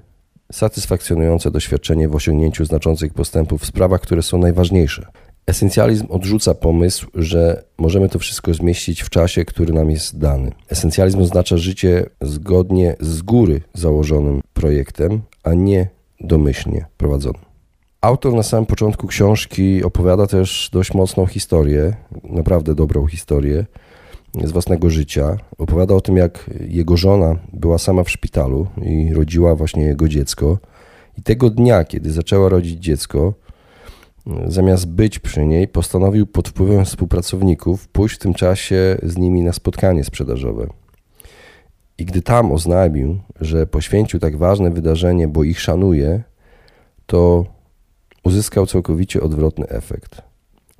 satysfakcjonujące 0.51 1.51
doświadczenie 1.51 2.09
w 2.09 2.15
osiągnięciu 2.15 2.65
znaczących 2.65 3.13
postępów 3.13 3.61
w 3.61 3.65
sprawach, 3.65 4.01
które 4.01 4.21
są 4.21 4.37
najważniejsze. 4.37 5.05
Esencjalizm 5.47 6.05
odrzuca 6.09 6.53
pomysł, 6.53 7.07
że 7.15 7.63
możemy 7.77 8.09
to 8.09 8.19
wszystko 8.19 8.53
zmieścić 8.53 9.01
w 9.01 9.09
czasie, 9.09 9.45
który 9.45 9.73
nam 9.73 9.89
jest 9.89 10.17
dany. 10.17 10.51
Esencjalizm 10.69 11.21
oznacza 11.21 11.57
życie 11.57 12.05
zgodnie 12.21 12.95
z 12.99 13.21
góry 13.21 13.61
założonym 13.73 14.41
projektem, 14.53 15.21
a 15.43 15.53
nie 15.53 15.87
domyślnie 16.19 16.85
prowadzonym. 16.97 17.41
Autor 18.01 18.33
na 18.33 18.43
samym 18.43 18.65
początku 18.65 19.07
książki 19.07 19.83
opowiada 19.83 20.27
też 20.27 20.69
dość 20.73 20.93
mocną 20.93 21.25
historię, 21.25 21.95
naprawdę 22.23 22.75
dobrą 22.75 23.07
historię, 23.07 23.65
z 24.43 24.51
własnego 24.51 24.89
życia. 24.89 25.37
Opowiada 25.57 25.95
o 25.95 26.01
tym, 26.01 26.17
jak 26.17 26.49
jego 26.67 26.97
żona 26.97 27.35
była 27.53 27.77
sama 27.77 28.03
w 28.03 28.09
szpitalu 28.09 28.67
i 28.81 29.13
rodziła 29.13 29.55
właśnie 29.55 29.83
jego 29.83 30.09
dziecko. 30.09 30.57
I 31.17 31.21
tego 31.21 31.49
dnia, 31.49 31.83
kiedy 31.83 32.11
zaczęła 32.11 32.49
rodzić 32.49 32.79
dziecko, 32.79 33.33
zamiast 34.47 34.87
być 34.87 35.19
przy 35.19 35.45
niej, 35.45 35.67
postanowił 35.67 36.27
pod 36.27 36.49
wpływem 36.49 36.85
współpracowników 36.85 37.87
pójść 37.87 38.15
w 38.15 38.19
tym 38.19 38.33
czasie 38.33 38.97
z 39.03 39.17
nimi 39.17 39.41
na 39.41 39.53
spotkanie 39.53 40.03
sprzedażowe. 40.03 40.67
I 41.97 42.05
gdy 42.05 42.21
tam 42.21 42.51
oznajmił, 42.51 43.19
że 43.41 43.67
poświęcił 43.67 44.19
tak 44.19 44.37
ważne 44.37 44.71
wydarzenie, 44.71 45.27
bo 45.27 45.43
ich 45.43 45.59
szanuje, 45.59 46.23
to 47.05 47.45
uzyskał 48.23 48.65
całkowicie 48.65 49.21
odwrotny 49.21 49.67
efekt. 49.67 50.21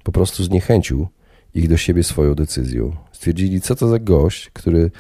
Po 0.04 0.12
prostu 0.12 0.44
zniechęcił 0.44 1.08
ich 1.54 1.70
do 1.70 1.78
siebie 1.78 2.04
swoją 2.04 2.36
decyzją. 2.36 2.96
Stwierdzili, 3.18 3.62
co 3.62 3.76
to 3.76 3.88
za 3.88 4.00
gość, 4.00 4.50
który 4.50 4.92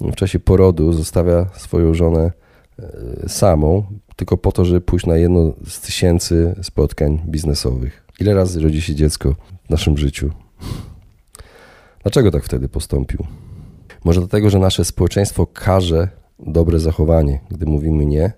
w 0.00 0.14
czasie 0.14 0.38
porodu 0.38 0.92
zostawia 0.92 1.46
swoją 1.56 1.94
żonę 1.94 2.32
e, 2.78 3.28
samą, 3.28 3.84
tylko 4.16 4.36
po 4.36 4.52
to, 4.52 4.64
żeby 4.64 4.80
pójść 4.80 5.06
na 5.06 5.16
jedno 5.16 5.52
z 5.66 5.80
tysięcy 5.80 6.54
spotkań 6.62 7.22
biznesowych. 7.26 8.06
Ile 8.20 8.34
razy 8.34 8.60
rodzi 8.60 8.82
się 8.82 8.94
dziecko 8.94 9.34
w 9.66 9.70
naszym 9.70 9.98
życiu? 9.98 10.30
Dlaczego 12.02 12.30
tak 12.30 12.44
wtedy 12.44 12.68
postąpił? 12.68 13.26
Może 14.04 14.20
dlatego, 14.20 14.50
że 14.50 14.58
nasze 14.58 14.84
społeczeństwo 14.84 15.46
karze 15.46 16.08
dobre 16.38 16.78
zachowanie, 16.78 17.40
gdy 17.50 17.66
mówimy 17.66 18.06
nie, 18.06 18.32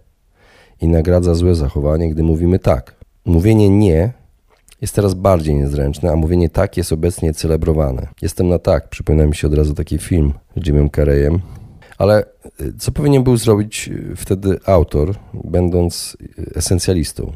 i 0.81 0.89
nagradza 0.89 1.35
złe 1.35 1.55
zachowanie, 1.55 2.11
gdy 2.11 2.23
mówimy 2.23 2.59
tak. 2.59 2.95
Mówienie 3.25 3.69
nie 3.69 4.13
jest 4.85 4.95
teraz 4.95 5.15
bardziej 5.15 5.55
niezręczne, 5.55 6.11
a 6.11 6.17
mówienie 6.17 6.49
tak 6.51 6.77
jest 6.77 6.93
obecnie 6.93 7.35
celebrowane. 7.35 8.09
Jestem 8.23 8.49
na 8.49 8.59
tak, 8.59 8.89
przypomina 8.89 9.27
mi 9.27 9.35
się 9.35 9.47
od 9.47 9.55
razu 9.55 9.75
taki 9.75 9.99
film 9.99 10.33
z 10.57 10.67
Jimem 10.67 10.91
Carreyem. 10.91 11.41
Ale 11.99 12.25
y, 12.61 12.73
co 12.79 12.93
powinien 12.93 13.25
był 13.25 13.37
zrobić 13.37 13.89
y, 13.89 14.17
wtedy 14.17 14.59
autor, 14.67 15.15
będąc 15.45 16.17
y, 16.39 16.55
esencjalistą? 16.55 17.33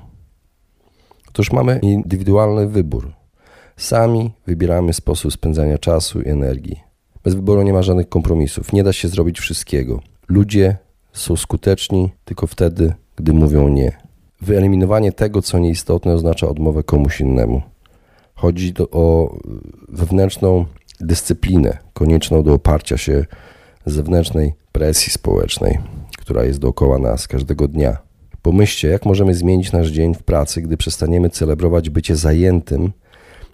Otóż 1.29 1.53
mamy 1.53 1.79
indywidualny 1.83 2.69
wybór. 2.69 3.13
Sami 3.77 4.31
wybieramy 4.47 4.93
sposób 4.93 5.33
spędzania 5.33 5.79
czasu 5.79 6.21
i 6.23 6.29
energii. 6.29 6.81
Bez 7.25 7.35
wyboru 7.35 7.63
nie 7.63 7.73
ma 7.73 7.83
żadnych 7.83 8.09
kompromisów. 8.09 8.73
Nie 8.73 8.85
da 8.85 8.93
się 8.93 9.09
zrobić 9.09 9.41
wszystkiego. 9.41 10.01
Ludzie 10.29 10.77
są 11.13 11.37
skuteczni 11.37 12.11
tylko 12.25 12.47
wtedy, 12.47 12.95
gdy 13.17 13.33
mówią 13.33 13.69
nie. 13.69 14.08
Wyeliminowanie 14.41 15.13
tego, 15.13 15.43
co 15.43 15.59
nieistotne, 15.59 16.15
oznacza 16.15 16.49
odmowę 16.49 16.83
komuś 16.83 17.21
innemu. 17.21 17.63
Chodzi 18.35 18.75
o 18.91 19.37
wewnętrzną 19.89 20.65
dyscyplinę, 21.01 21.79
konieczną 21.93 22.43
do 22.43 22.55
oparcia 22.55 22.97
się 22.97 23.25
zewnętrznej 23.87 24.55
presji 24.73 25.13
społecznej, 25.13 25.79
która 26.19 26.45
jest 26.45 26.59
dookoła 26.59 26.99
nas 26.99 27.29
każdego 27.29 27.69
dnia. 27.69 27.97
Pomyślcie, 28.43 28.89
jak 28.89 29.07
możemy 29.07 29.35
zmienić 29.35 29.73
nasz 29.73 29.89
dzień 29.89 30.15
w 30.15 30.23
pracy, 30.23 30.63
gdy 30.63 30.77
przestaniemy 30.77 31.31
celebrować 31.31 31.91
bycie 31.91 32.17
zajętym 32.17 32.93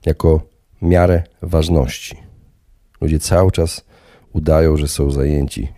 jako 0.07 0.41
miarę 0.83 1.23
ważności. 1.43 2.17
Ludzie 3.00 3.19
cały 3.19 3.50
czas 3.50 3.85
udają, 4.33 4.76
że 4.76 4.88
są 4.88 5.11
zajęci. 5.11 5.69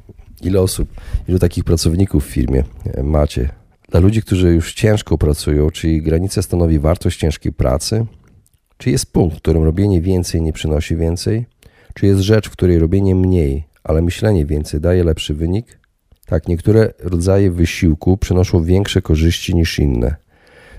Ile 0.42 0.60
osób, 0.60 0.88
ilu 1.28 1.38
takich 1.38 1.64
pracowników 1.64 2.24
w 2.24 2.28
firmie 2.28 2.64
macie? 3.02 3.48
Dla 3.88 4.00
ludzi, 4.00 4.22
którzy 4.22 4.54
już 4.54 4.74
ciężko 4.74 5.18
pracują, 5.18 5.70
czy 5.70 5.88
ich 5.88 6.02
granica 6.02 6.42
stanowi 6.42 6.78
wartość 6.78 7.18
ciężkiej 7.18 7.52
pracy? 7.52 8.06
Czy 8.76 8.90
jest 8.90 9.12
punkt, 9.12 9.36
w 9.36 9.40
którym 9.40 9.62
robienie 9.62 10.00
więcej 10.00 10.42
nie 10.42 10.52
przynosi 10.52 10.96
więcej? 10.96 11.46
Czy 11.94 12.06
jest 12.06 12.20
rzecz, 12.20 12.48
w 12.48 12.52
której 12.52 12.78
robienie 12.78 13.14
mniej, 13.14 13.64
ale 13.84 14.02
myślenie 14.02 14.46
więcej 14.46 14.80
daje 14.80 15.04
lepszy 15.04 15.34
wynik? 15.34 15.78
Tak, 16.26 16.48
niektóre 16.48 16.92
rodzaje 16.98 17.50
wysiłku 17.50 18.16
przynoszą 18.16 18.64
większe 18.64 19.02
korzyści 19.02 19.54
niż 19.54 19.78
inne. 19.78 20.16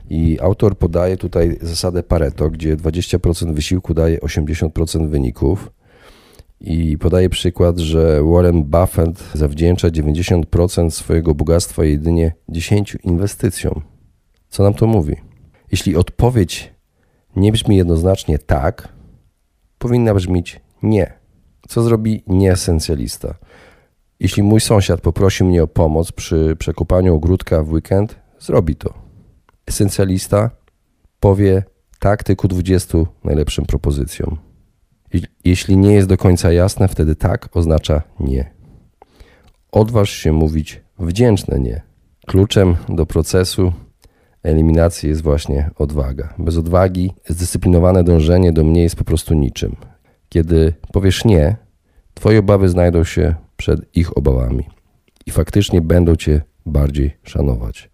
I 0.09 0.37
autor 0.41 0.77
podaje 0.77 1.17
tutaj 1.17 1.57
zasadę 1.61 2.03
Pareto, 2.03 2.49
gdzie 2.49 2.77
20% 2.77 3.53
wysiłku 3.53 3.93
daje 3.93 4.17
80% 4.17 5.09
wyników. 5.09 5.71
I 6.59 6.97
podaje 6.97 7.29
przykład, 7.29 7.77
że 7.77 8.23
Warren 8.23 8.63
Buffett 8.63 9.23
zawdzięcza 9.33 9.87
90% 9.87 10.89
swojego 10.89 11.35
bogactwa 11.35 11.85
jedynie 11.85 12.33
10 12.49 12.97
inwestycjom. 13.03 13.81
Co 14.49 14.63
nam 14.63 14.73
to 14.73 14.87
mówi? 14.87 15.15
Jeśli 15.71 15.95
odpowiedź 15.95 16.73
nie 17.35 17.51
brzmi 17.51 17.77
jednoznacznie 17.77 18.39
tak, 18.39 18.89
powinna 19.77 20.13
brzmieć 20.13 20.59
nie. 20.83 21.13
Co 21.67 21.81
zrobi 21.81 22.23
nieesencjalista? 22.27 23.33
Jeśli 24.19 24.43
mój 24.43 24.61
sąsiad 24.61 25.01
poprosi 25.01 25.43
mnie 25.43 25.63
o 25.63 25.67
pomoc 25.67 26.11
przy 26.11 26.55
przekopaniu 26.59 27.15
ogródka 27.15 27.63
w 27.63 27.71
weekend, 27.71 28.19
zrobi 28.39 28.75
to. 28.75 28.93
Esencjalista 29.65 30.49
powie 31.19 31.63
tak 31.99 32.23
tylko 32.23 32.47
20 32.47 32.97
najlepszym 33.23 33.65
propozycjom. 33.65 34.46
Jeśli 35.45 35.77
nie 35.77 35.93
jest 35.93 36.07
do 36.07 36.17
końca 36.17 36.51
jasne, 36.51 36.87
wtedy 36.87 37.15
tak 37.15 37.57
oznacza 37.57 38.01
nie. 38.19 38.51
Odważ 39.71 40.09
się 40.09 40.31
mówić 40.31 40.81
wdzięczne 40.99 41.59
nie. 41.59 41.81
Kluczem 42.27 42.75
do 42.89 43.05
procesu 43.05 43.73
eliminacji 44.43 45.09
jest 45.09 45.21
właśnie 45.21 45.69
odwaga. 45.75 46.33
Bez 46.39 46.57
odwagi 46.57 47.11
zdyscyplinowane 47.27 48.03
dążenie 48.03 48.51
do 48.53 48.63
mnie 48.63 48.83
jest 48.83 48.95
po 48.95 49.03
prostu 49.03 49.33
niczym. 49.33 49.75
Kiedy 50.29 50.73
powiesz 50.91 51.25
nie, 51.25 51.55
twoje 52.13 52.39
obawy 52.39 52.69
znajdą 52.69 53.03
się 53.03 53.35
przed 53.57 53.97
ich 53.97 54.17
obawami 54.17 54.69
i 55.25 55.31
faktycznie 55.31 55.81
będą 55.81 56.15
cię 56.15 56.41
bardziej 56.65 57.17
szanować. 57.23 57.89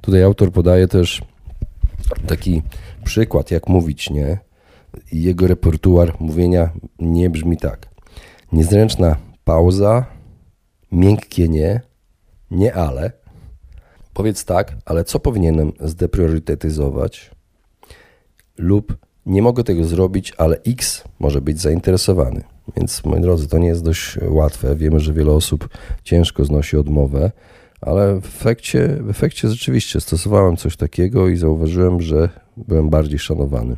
Tutaj 0.00 0.22
autor 0.22 0.52
podaje 0.52 0.88
też 0.88 1.22
taki 2.26 2.62
przykład, 3.04 3.50
jak 3.50 3.68
mówić 3.68 4.10
nie. 4.10 4.38
Jego 5.12 5.46
repertuar 5.46 6.16
mówienia 6.20 6.70
nie 6.98 7.30
brzmi 7.30 7.56
tak. 7.56 7.88
Niezręczna 8.52 9.16
pauza, 9.44 10.06
miękkie 10.92 11.48
nie, 11.48 11.80
nie 12.50 12.74
ale. 12.74 13.12
Powiedz 14.14 14.44
tak, 14.44 14.76
ale 14.84 15.04
co 15.04 15.20
powinienem 15.20 15.72
zdepriorytetyzować? 15.80 17.30
Lub 18.58 18.96
nie 19.26 19.42
mogę 19.42 19.64
tego 19.64 19.84
zrobić, 19.84 20.32
ale 20.38 20.60
X 20.66 21.04
może 21.18 21.40
być 21.40 21.60
zainteresowany. 21.60 22.44
Więc 22.76 23.04
moi 23.04 23.20
drodzy, 23.20 23.48
to 23.48 23.58
nie 23.58 23.68
jest 23.68 23.84
dość 23.84 24.18
łatwe. 24.22 24.76
Wiemy, 24.76 25.00
że 25.00 25.12
wiele 25.12 25.32
osób 25.32 25.68
ciężko 26.04 26.44
znosi 26.44 26.76
odmowę, 26.76 27.30
ale 27.80 28.20
w 28.20 28.26
efekcie, 28.26 28.98
w 29.00 29.10
efekcie 29.10 29.48
rzeczywiście 29.48 30.00
stosowałem 30.00 30.56
coś 30.56 30.76
takiego 30.76 31.28
i 31.28 31.36
zauważyłem, 31.36 32.00
że 32.00 32.28
byłem 32.56 32.88
bardziej 32.88 33.18
szanowany. 33.18 33.76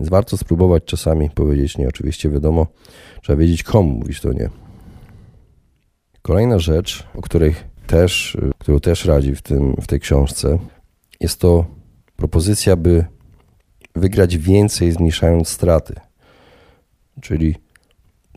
Więc 0.00 0.10
warto 0.10 0.36
spróbować 0.36 0.84
czasami 0.84 1.30
powiedzieć 1.30 1.78
nie. 1.78 1.88
Oczywiście 1.88 2.30
wiadomo, 2.30 2.66
trzeba 3.22 3.36
wiedzieć 3.36 3.62
komu 3.62 3.92
mówić 3.92 4.20
to 4.20 4.32
nie. 4.32 4.50
Kolejna 6.22 6.58
rzecz, 6.58 7.06
o 7.14 7.22
której 7.22 7.54
też, 7.86 8.36
którą 8.58 8.80
też 8.80 9.04
radzi 9.04 9.34
w, 9.34 9.42
tym, 9.42 9.76
w 9.80 9.86
tej 9.86 10.00
książce, 10.00 10.58
jest 11.20 11.40
to 11.40 11.66
propozycja, 12.16 12.76
by 12.76 13.04
wygrać 13.96 14.38
więcej, 14.38 14.92
zmniejszając 14.92 15.48
straty. 15.48 15.94
Czyli 17.20 17.54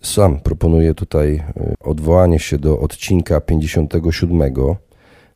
sam 0.01 0.39
proponuję 0.39 0.93
tutaj 0.93 1.35
e, 1.35 1.73
odwołanie 1.79 2.39
się 2.39 2.57
do 2.57 2.79
odcinka 2.79 3.41
57 3.41 4.41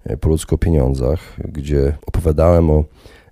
e, 0.06 0.18
po 0.18 0.30
ludzko 0.30 0.58
pieniądzach, 0.58 1.20
gdzie 1.38 1.98
opowiadałem 2.06 2.70
o 2.70 2.84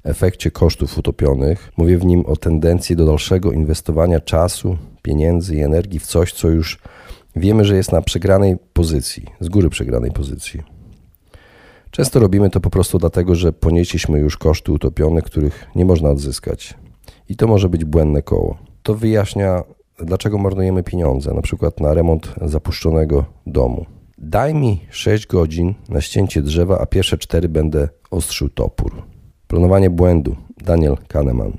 efekcie 0.06 0.52
kosztów 0.52 0.98
utopionych. 0.98 1.72
Mówię 1.78 1.98
w 1.98 2.06
nim 2.06 2.26
o 2.26 2.36
tendencji 2.36 2.96
do 2.96 3.06
dalszego 3.06 3.52
inwestowania 3.52 4.20
czasu, 4.20 4.78
pieniędzy 5.02 5.56
i 5.56 5.62
energii 5.62 6.00
w 6.00 6.08
coś, 6.08 6.34
co 6.34 6.50
już 6.50 6.80
wiemy, 7.36 7.66
że 7.66 7.76
jest 7.76 7.92
na 7.92 8.02
przegranej 8.02 8.58
pozycji, 8.74 9.26
z 9.40 9.50
góry 9.50 9.70
przegranej 9.70 10.12
pozycji. 10.12 10.64
Często 11.92 12.20
robimy 12.20 12.50
to 12.50 12.60
po 12.60 12.70
prostu 12.70 12.98
dlatego, 12.98 13.36
że 13.36 13.54
ponieśliśmy 13.54 14.20
już 14.20 14.38
koszty 14.38 14.72
utopione, 14.72 15.22
których 15.22 15.68
nie 15.76 15.86
można 15.86 16.10
odzyskać. 16.10 16.74
I 17.30 17.36
to 17.36 17.48
może 17.48 17.70
być 17.70 17.86
błędne 17.86 18.22
koło. 18.22 18.58
To 18.84 18.96
wyjaśnia 18.96 19.64
dlaczego 20.00 20.38
marnujemy 20.38 20.84
pieniądze, 20.84 21.34
na 21.34 21.42
przykład 21.42 21.80
na 21.80 21.94
remont 21.94 22.36
zapuszczonego 22.42 23.26
domu. 23.48 23.86
Daj 24.18 24.54
mi 24.54 24.80
6 24.90 25.28
godzin 25.28 25.74
na 25.90 26.02
ścięcie 26.02 26.42
drzewa, 26.42 26.80
a 26.80 26.86
pierwsze 26.86 27.18
4 27.18 27.50
będę 27.50 27.90
ostrzył 28.12 28.50
topór. 28.50 29.15
Planowanie 29.48 29.90
błędu. 29.90 30.36
Daniel 30.58 30.98
Kahneman. 31.08 31.52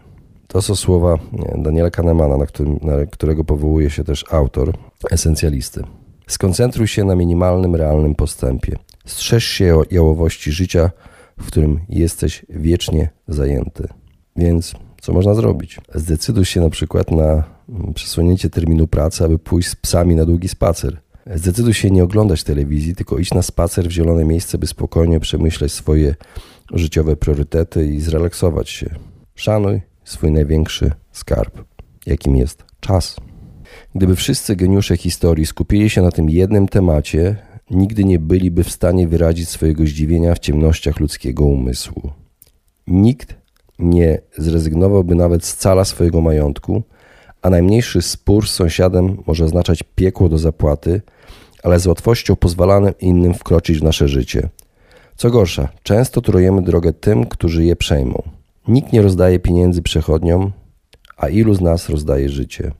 To 0.48 0.62
są 0.62 0.74
słowa 0.74 1.18
Daniela 1.58 1.90
Kahnemana, 1.90 2.36
na, 2.36 2.46
którym, 2.46 2.78
na 2.82 3.06
którego 3.06 3.44
powołuje 3.44 3.90
się 3.90 4.04
też 4.04 4.24
autor, 4.30 4.72
esencjalisty. 5.10 5.82
Skoncentruj 6.26 6.88
się 6.88 7.04
na 7.04 7.14
minimalnym, 7.14 7.76
realnym 7.76 8.14
postępie. 8.14 8.76
Strzeż 9.04 9.44
się 9.44 9.82
jałowości 9.90 10.52
życia, 10.52 10.90
w 11.38 11.46
którym 11.46 11.80
jesteś 11.88 12.46
wiecznie 12.48 13.08
zajęty. 13.28 13.88
Więc 14.36 14.74
co 15.00 15.12
można 15.12 15.34
zrobić? 15.34 15.80
Zdecyduj 15.94 16.44
się 16.44 16.60
na 16.60 16.70
przykład 16.70 17.10
na 17.10 17.44
przesunięcie 17.94 18.50
terminu 18.50 18.86
pracy, 18.86 19.24
aby 19.24 19.38
pójść 19.38 19.68
z 19.68 19.76
psami 19.76 20.14
na 20.14 20.24
długi 20.24 20.48
spacer. 20.48 21.00
Zdecyduj 21.34 21.74
się 21.74 21.90
nie 21.90 22.04
oglądać 22.04 22.44
telewizji, 22.44 22.94
tylko 22.94 23.18
iść 23.18 23.34
na 23.34 23.42
spacer 23.42 23.88
w 23.88 23.90
zielone 23.90 24.24
miejsce, 24.24 24.58
by 24.58 24.66
spokojnie 24.66 25.20
przemyśleć 25.20 25.72
swoje 25.72 26.14
życiowe 26.72 27.16
priorytety 27.16 27.86
i 27.86 28.00
zrelaksować 28.00 28.70
się. 28.70 28.94
Szanuj 29.34 29.80
swój 30.04 30.32
największy 30.32 30.92
skarb, 31.12 31.64
jakim 32.06 32.36
jest 32.36 32.64
czas. 32.80 33.16
Gdyby 33.94 34.16
wszyscy 34.16 34.56
geniusze 34.56 34.96
historii 34.96 35.46
skupili 35.46 35.90
się 35.90 36.02
na 36.02 36.10
tym 36.10 36.30
jednym 36.30 36.68
temacie, 36.68 37.36
nigdy 37.70 38.04
nie 38.04 38.18
byliby 38.18 38.64
w 38.64 38.70
stanie 38.70 39.08
wyrazić 39.08 39.48
swojego 39.48 39.86
zdziwienia 39.86 40.34
w 40.34 40.38
ciemnościach 40.38 41.00
ludzkiego 41.00 41.44
umysłu. 41.44 42.10
Nikt 42.86 43.34
nie 43.78 44.20
zrezygnowałby 44.38 45.14
nawet 45.14 45.44
z 45.44 45.56
cala 45.56 45.84
swojego 45.84 46.20
majątku, 46.20 46.82
a 47.46 47.50
najmniejszy 47.50 48.02
spór 48.02 48.48
z 48.48 48.50
sąsiadem 48.50 49.22
może 49.26 49.44
oznaczać 49.44 49.82
piekło 49.94 50.28
do 50.28 50.38
zapłaty, 50.38 51.02
ale 51.62 51.80
z 51.80 51.86
łatwością 51.86 52.36
pozwalamy 52.36 52.94
innym 53.00 53.34
wkroczyć 53.34 53.78
w 53.78 53.82
nasze 53.82 54.08
życie. 54.08 54.48
Co 55.16 55.30
gorsza, 55.30 55.68
często 55.82 56.20
turujemy 56.20 56.62
drogę 56.62 56.92
tym, 56.92 57.26
którzy 57.26 57.64
je 57.64 57.76
przejmą. 57.76 58.22
Nikt 58.68 58.92
nie 58.92 59.02
rozdaje 59.02 59.38
pieniędzy 59.38 59.82
przechodniom, 59.82 60.52
a 61.16 61.28
ilu 61.28 61.54
z 61.54 61.60
nas 61.60 61.88
rozdaje 61.88 62.28
życie. 62.28 62.72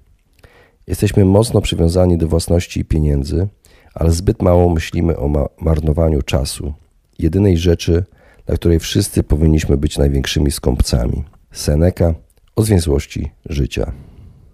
Jesteśmy 0.87 1.24
mocno 1.24 1.61
przywiązani 1.61 2.18
do 2.18 2.29
własności 2.29 2.81
i 2.81 2.85
pieniędzy, 2.85 3.48
ale 3.94 4.11
zbyt 4.11 4.42
mało 4.42 4.68
myślimy 4.70 5.16
o 5.16 5.50
marnowaniu 5.61 6.22
czasu, 6.22 6.72
jedynej 7.18 7.59
rzeczy, 7.59 8.05
dla 8.46 8.57
której 8.57 8.81
wszyscy 8.81 9.22
powinniśmy 9.22 9.76
być 9.76 9.98
największymi 9.98 10.50
skąpcami. 10.50 11.24
Seneca 11.52 12.14
o 12.57 12.62
zwięzłości 12.62 13.31
życia. 13.44 13.92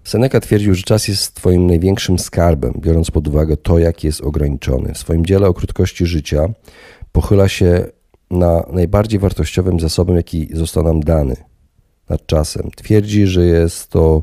Seneca 0.04 0.40
twierdził, 0.40 0.74
że 0.74 0.82
czas 0.82 1.08
jest 1.08 1.34
Twoim 1.34 1.66
największym 1.66 2.18
skarbem, 2.18 2.72
biorąc 2.78 3.10
pod 3.10 3.28
uwagę 3.28 3.56
to, 3.56 3.78
jak 3.78 4.04
jest 4.04 4.20
ograniczony. 4.20 4.94
W 4.94 4.98
swoim 4.98 5.26
dziele 5.26 5.48
o 5.48 5.54
krótkości 5.54 6.06
życia 6.06 6.48
pochyla 7.12 7.48
się 7.48 7.86
na 8.30 8.66
najbardziej 8.72 9.20
wartościowym 9.20 9.80
zasobem, 9.80 10.16
jaki 10.16 10.48
został 10.52 10.84
nam 10.84 11.00
dany 11.00 11.36
nad 12.08 12.26
czasem. 12.26 12.70
Twierdzi, 12.76 13.26
że 13.26 13.46
jest 13.46 13.88
to, 13.88 14.22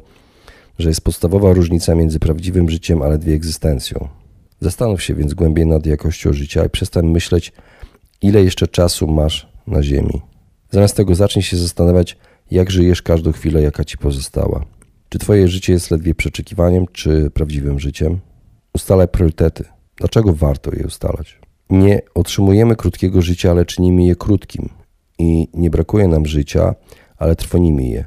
że 0.80 0.89
jest 0.89 1.02
podstawowa 1.02 1.54
różnica 1.54 1.96
między 1.96 2.20
prawdziwym 2.20 2.70
życiem 2.70 3.02
a 3.02 3.08
ledwie 3.08 3.34
egzystencją. 3.34 4.08
Zastanów 4.62 5.04
się 5.04 5.15
więc 5.15 5.34
głębiej 5.34 5.68
nad 5.68 5.86
jakością 5.86 6.34
życia 6.34 6.65
i 6.65 6.70
przestań 6.70 7.08
myśleć, 7.08 7.52
ile 8.22 8.44
jeszcze 8.44 8.68
czasu 8.68 9.08
masz 9.08 9.50
na 9.68 9.84
Ziemi. 9.84 10.22
Zamiast 10.72 10.96
tego 10.96 11.15
zacznij 11.15 11.44
się 11.44 11.58
zastanawiać, 11.58 12.18
jak 12.52 12.72
żyjesz 12.72 13.02
każdą 13.02 13.32
chwilę, 13.32 13.62
jaka 13.62 13.84
ci 13.84 13.98
pozostała. 13.98 14.65
Czy 15.10 15.19
Twoje 15.19 15.48
życie 15.48 15.74
jest 15.74 15.91
ledwie 15.91 16.15
przeczekiwaniem, 16.15 16.86
czy 16.93 17.32
prawdziwym 17.34 17.80
życiem? 17.80 18.19
Ustalaj 18.74 19.08
priorytety. 19.08 19.63
Dlaczego 19.95 20.34
warto 20.34 20.72
je 20.76 20.88
ustalać? 20.88 21.39
Nie 21.69 22.02
otrzymujemy 22.15 22.76
krótkiego 22.76 23.22
życia, 23.22 23.52
ale 23.52 23.65
czynimy 23.65 24.04
je 24.04 24.15
krótkim. 24.15 24.69
I 25.19 25.48
nie 25.54 25.69
brakuje 25.69 26.08
nam 26.08 26.26
życia, 26.26 26.76
ale 27.17 27.36
trwonimy 27.36 27.84
je. 27.84 28.06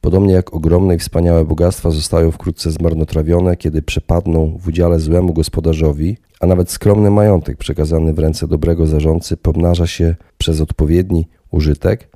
Podobnie 0.00 0.34
jak 0.34 0.54
ogromne 0.54 0.94
i 0.94 0.98
wspaniałe 0.98 1.44
bogactwa 1.44 1.90
zostają 1.90 2.30
wkrótce 2.30 2.70
zmarnotrawione, 2.70 3.56
kiedy 3.56 3.82
przepadną 3.82 4.58
w 4.58 4.68
udziale 4.68 5.00
złemu 5.00 5.32
gospodarzowi, 5.32 6.16
a 6.40 6.46
nawet 6.46 6.70
skromny 6.70 7.10
majątek 7.10 7.56
przekazany 7.56 8.14
w 8.14 8.18
ręce 8.18 8.48
dobrego 8.48 8.86
zarządcy 8.86 9.36
pomnaża 9.36 9.86
się 9.86 10.14
przez 10.38 10.60
odpowiedni 10.60 11.28
użytek, 11.50 12.08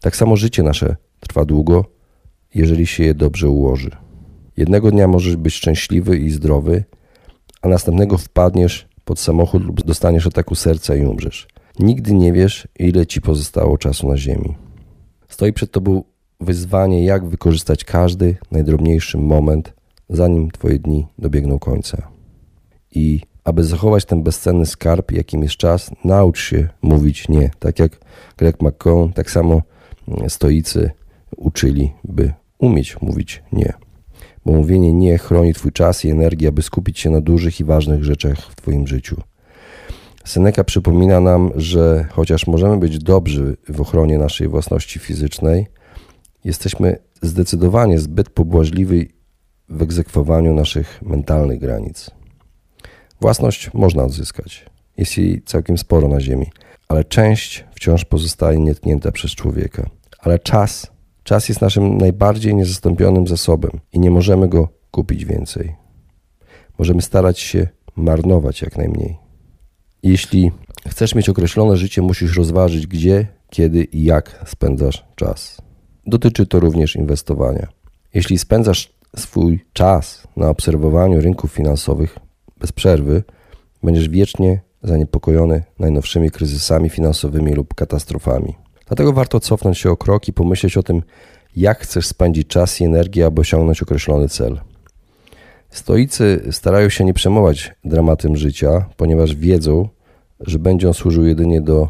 tak 0.00 0.16
samo 0.16 0.36
życie 0.36 0.62
nasze 0.62 0.96
trwa 1.20 1.44
długo, 1.44 1.84
jeżeli 2.54 2.86
się 2.86 3.04
je 3.04 3.14
dobrze 3.14 3.48
ułoży. 3.48 3.90
Jednego 4.56 4.90
dnia 4.90 5.08
możesz 5.08 5.36
być 5.36 5.54
szczęśliwy 5.54 6.18
i 6.18 6.30
zdrowy, 6.30 6.84
a 7.62 7.68
następnego 7.68 8.18
wpadniesz 8.18 8.88
pod 9.04 9.18
samochód 9.18 9.64
lub 9.64 9.84
dostaniesz 9.84 10.26
ataku 10.26 10.54
serca 10.54 10.96
i 10.96 11.04
umrzesz. 11.04 11.48
Nigdy 11.78 12.14
nie 12.14 12.32
wiesz, 12.32 12.68
ile 12.78 13.06
ci 13.06 13.20
pozostało 13.20 13.78
czasu 13.78 14.08
na 14.08 14.16
ziemi. 14.16 14.54
Stoi 15.28 15.52
przed 15.52 15.70
Tobą 15.70 16.04
wyzwanie, 16.40 17.04
jak 17.04 17.26
wykorzystać 17.26 17.84
każdy 17.84 18.36
najdrobniejszy 18.50 19.18
moment, 19.18 19.72
zanim 20.08 20.50
Twoje 20.50 20.78
dni 20.78 21.06
dobiegną 21.18 21.58
końca. 21.58 22.08
I 22.94 23.20
aby 23.44 23.64
zachować 23.64 24.04
ten 24.04 24.22
bezcenny 24.22 24.66
skarb, 24.66 25.12
jakim 25.12 25.42
jest 25.42 25.56
czas, 25.56 25.90
naucz 26.04 26.40
się 26.40 26.68
mówić 26.82 27.28
nie. 27.28 27.50
Tak 27.58 27.78
jak 27.78 28.00
Greg 28.36 28.62
McCone, 28.62 29.12
tak 29.12 29.30
samo 29.30 29.62
stoicy 30.28 30.90
uczyli, 31.36 31.92
by 32.04 32.32
umieć 32.62 32.96
mówić 33.00 33.42
nie. 33.52 33.72
Bo 34.46 34.52
mówienie 34.52 34.92
nie 34.92 35.18
chroni 35.18 35.54
Twój 35.54 35.72
czas 35.72 36.04
i 36.04 36.10
energię, 36.10 36.48
aby 36.48 36.62
skupić 36.62 36.98
się 36.98 37.10
na 37.10 37.20
dużych 37.20 37.60
i 37.60 37.64
ważnych 37.64 38.04
rzeczach 38.04 38.38
w 38.38 38.56
Twoim 38.56 38.86
życiu. 38.86 39.22
Seneca 40.24 40.64
przypomina 40.64 41.20
nam, 41.20 41.50
że 41.56 42.06
chociaż 42.10 42.46
możemy 42.46 42.76
być 42.76 42.98
dobrzy 42.98 43.56
w 43.68 43.80
ochronie 43.80 44.18
naszej 44.18 44.48
własności 44.48 44.98
fizycznej, 44.98 45.66
jesteśmy 46.44 46.98
zdecydowanie 47.22 47.98
zbyt 47.98 48.30
pobłażliwi 48.30 49.08
w 49.68 49.82
egzekwowaniu 49.82 50.54
naszych 50.54 51.02
mentalnych 51.02 51.58
granic. 51.58 52.10
Własność 53.20 53.74
można 53.74 54.04
odzyskać. 54.04 54.66
Jest 54.96 55.18
jej 55.18 55.42
całkiem 55.42 55.78
sporo 55.78 56.08
na 56.08 56.20
Ziemi, 56.20 56.46
ale 56.88 57.04
część 57.04 57.64
wciąż 57.74 58.04
pozostaje 58.04 58.58
nietknięta 58.58 59.12
przez 59.12 59.30
człowieka. 59.30 59.90
Ale 60.18 60.38
czas, 60.38 60.91
czas 61.24 61.48
jest 61.48 61.60
naszym 61.60 61.98
najbardziej 61.98 62.54
niezastąpionym 62.54 63.26
zasobem 63.26 63.70
i 63.92 63.98
nie 63.98 64.10
możemy 64.10 64.48
go 64.48 64.68
kupić 64.90 65.24
więcej. 65.24 65.74
Możemy 66.78 67.02
starać 67.02 67.38
się 67.38 67.68
marnować 67.96 68.62
jak 68.62 68.76
najmniej. 68.76 69.18
Jeśli 70.02 70.52
chcesz 70.88 71.14
mieć 71.14 71.28
określone 71.28 71.76
życie, 71.76 72.02
musisz 72.02 72.36
rozważyć, 72.36 72.86
gdzie, 72.86 73.26
kiedy 73.50 73.84
i 73.84 74.04
jak 74.04 74.44
spędzasz 74.46 75.04
czas. 75.14 75.62
Dotyczy 76.06 76.46
to 76.46 76.60
również 76.60 76.96
inwestowania. 76.96 77.68
Jeśli 78.14 78.38
spędzasz 78.38 78.92
swój 79.16 79.64
czas 79.72 80.28
na 80.36 80.48
obserwowaniu 80.48 81.20
rynków 81.20 81.52
finansowych 81.52 82.18
bez 82.60 82.72
przerwy, 82.72 83.22
będziesz 83.82 84.08
wiecznie 84.08 84.60
zaniepokojony 84.82 85.62
najnowszymi 85.78 86.30
kryzysami 86.30 86.90
finansowymi 86.90 87.52
lub 87.52 87.74
katastrofami. 87.74 88.54
Dlatego 88.92 89.12
warto 89.12 89.40
cofnąć 89.40 89.78
się 89.78 89.90
o 89.90 89.96
krok 89.96 90.28
i 90.28 90.32
pomyśleć 90.32 90.76
o 90.76 90.82
tym, 90.82 91.02
jak 91.56 91.78
chcesz 91.78 92.06
spędzić 92.06 92.48
czas 92.48 92.80
i 92.80 92.84
energię, 92.84 93.26
aby 93.26 93.40
osiągnąć 93.40 93.82
określony 93.82 94.28
cel. 94.28 94.60
Stoicy 95.70 96.48
starają 96.50 96.88
się 96.88 97.04
nie 97.04 97.14
przejmować 97.14 97.74
dramatem 97.84 98.36
życia, 98.36 98.84
ponieważ 98.96 99.34
wiedzą, 99.36 99.88
że 100.40 100.58
będzie 100.58 100.88
on 100.88 100.94
służył 100.94 101.26
jedynie 101.26 101.60
do 101.60 101.88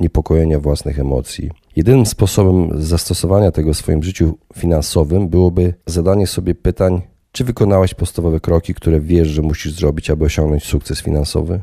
niepokojenia 0.00 0.60
własnych 0.60 0.98
emocji. 0.98 1.50
Jedynym 1.76 2.06
sposobem 2.06 2.82
zastosowania 2.82 3.52
tego 3.52 3.74
w 3.74 3.76
swoim 3.76 4.02
życiu 4.02 4.38
finansowym 4.54 5.28
byłoby 5.28 5.74
zadanie 5.86 6.26
sobie 6.26 6.54
pytań, 6.54 7.02
czy 7.32 7.44
wykonałeś 7.44 7.94
podstawowe 7.94 8.40
kroki, 8.40 8.74
które 8.74 9.00
wiesz, 9.00 9.28
że 9.28 9.42
musisz 9.42 9.72
zrobić, 9.72 10.10
aby 10.10 10.24
osiągnąć 10.24 10.64
sukces 10.64 11.00
finansowy? 11.02 11.60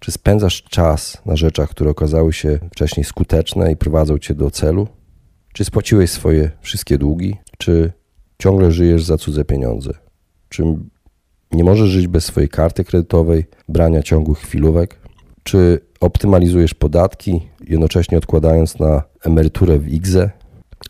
Czy 0.00 0.12
spędzasz 0.12 0.62
czas 0.62 1.22
na 1.26 1.36
rzeczach, 1.36 1.70
które 1.70 1.90
okazały 1.90 2.32
się 2.32 2.58
wcześniej 2.72 3.04
skuteczne 3.04 3.72
i 3.72 3.76
prowadzą 3.76 4.18
cię 4.18 4.34
do 4.34 4.50
celu? 4.50 4.88
Czy 5.52 5.64
spłaciłeś 5.64 6.10
swoje 6.10 6.50
wszystkie 6.60 6.98
długi? 6.98 7.36
Czy 7.58 7.92
ciągle 8.38 8.72
żyjesz 8.72 9.04
za 9.04 9.18
cudze 9.18 9.44
pieniądze? 9.44 9.90
Czy 10.48 10.64
nie 11.52 11.64
możesz 11.64 11.88
żyć 11.88 12.06
bez 12.06 12.24
swojej 12.24 12.48
karty 12.48 12.84
kredytowej, 12.84 13.44
brania 13.68 14.02
ciągłych 14.02 14.38
chwilówek? 14.38 14.98
Czy 15.42 15.80
optymalizujesz 16.00 16.74
podatki, 16.74 17.40
jednocześnie 17.68 18.18
odkładając 18.18 18.78
na 18.78 19.02
emeryturę 19.24 19.78
w 19.78 19.88
IGZE? 19.88 20.30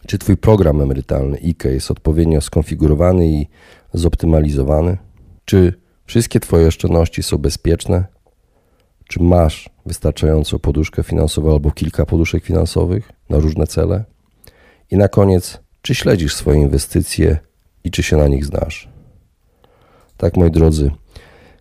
Czy 0.06 0.18
Twój 0.18 0.36
program 0.36 0.80
emerytalny 0.80 1.38
IKE 1.38 1.68
jest 1.68 1.90
odpowiednio 1.90 2.40
skonfigurowany 2.40 3.28
i 3.28 3.46
zoptymalizowany? 3.94 4.98
Czy 5.44 5.74
wszystkie 6.06 6.40
Twoje 6.40 6.66
oszczędności 6.66 7.22
są 7.22 7.38
bezpieczne? 7.38 8.04
Czy 9.08 9.22
masz 9.22 9.70
wystarczającą 9.86 10.58
poduszkę 10.58 11.02
finansową 11.02 11.52
albo 11.52 11.70
kilka 11.70 12.06
poduszek 12.06 12.44
finansowych 12.44 13.12
na 13.28 13.38
różne 13.38 13.66
cele? 13.66 14.04
I 14.90 14.96
na 14.96 15.08
koniec, 15.08 15.60
czy 15.82 15.94
śledzisz 15.94 16.34
swoje 16.34 16.60
inwestycje 16.60 17.38
i 17.84 17.90
czy 17.90 18.02
się 18.02 18.16
na 18.16 18.28
nich 18.28 18.44
znasz? 18.44 18.88
Tak, 20.16 20.36
moi 20.36 20.50
drodzy, 20.50 20.90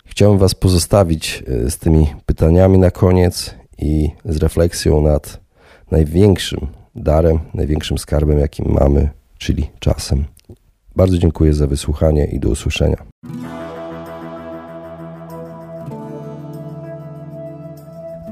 chciałem 0.06 0.38
Was 0.38 0.56
pozostawić 0.56 1.43
e, 1.47 1.71
z 1.71 1.77
tymi 1.77 2.08
pytaniami 2.25 2.77
na 2.77 2.91
koniec 2.91 3.56
i 3.77 4.10
z 4.25 4.38
refleksją 4.38 5.01
nad 5.01 5.39
największym 5.91 6.67
darem, 6.95 7.39
największym 7.53 7.97
skarbem, 7.97 8.39
jakim 8.39 8.71
mamy, 8.71 9.10
czyli 9.38 9.69
czasem. 9.79 10.25
Bardzo 10.95 11.17
dziękuję 11.17 11.53
za 11.53 11.67
wysłuchanie 11.67 12.25
i 12.25 12.39
do 12.39 12.49
usłyszenia. 12.49 12.97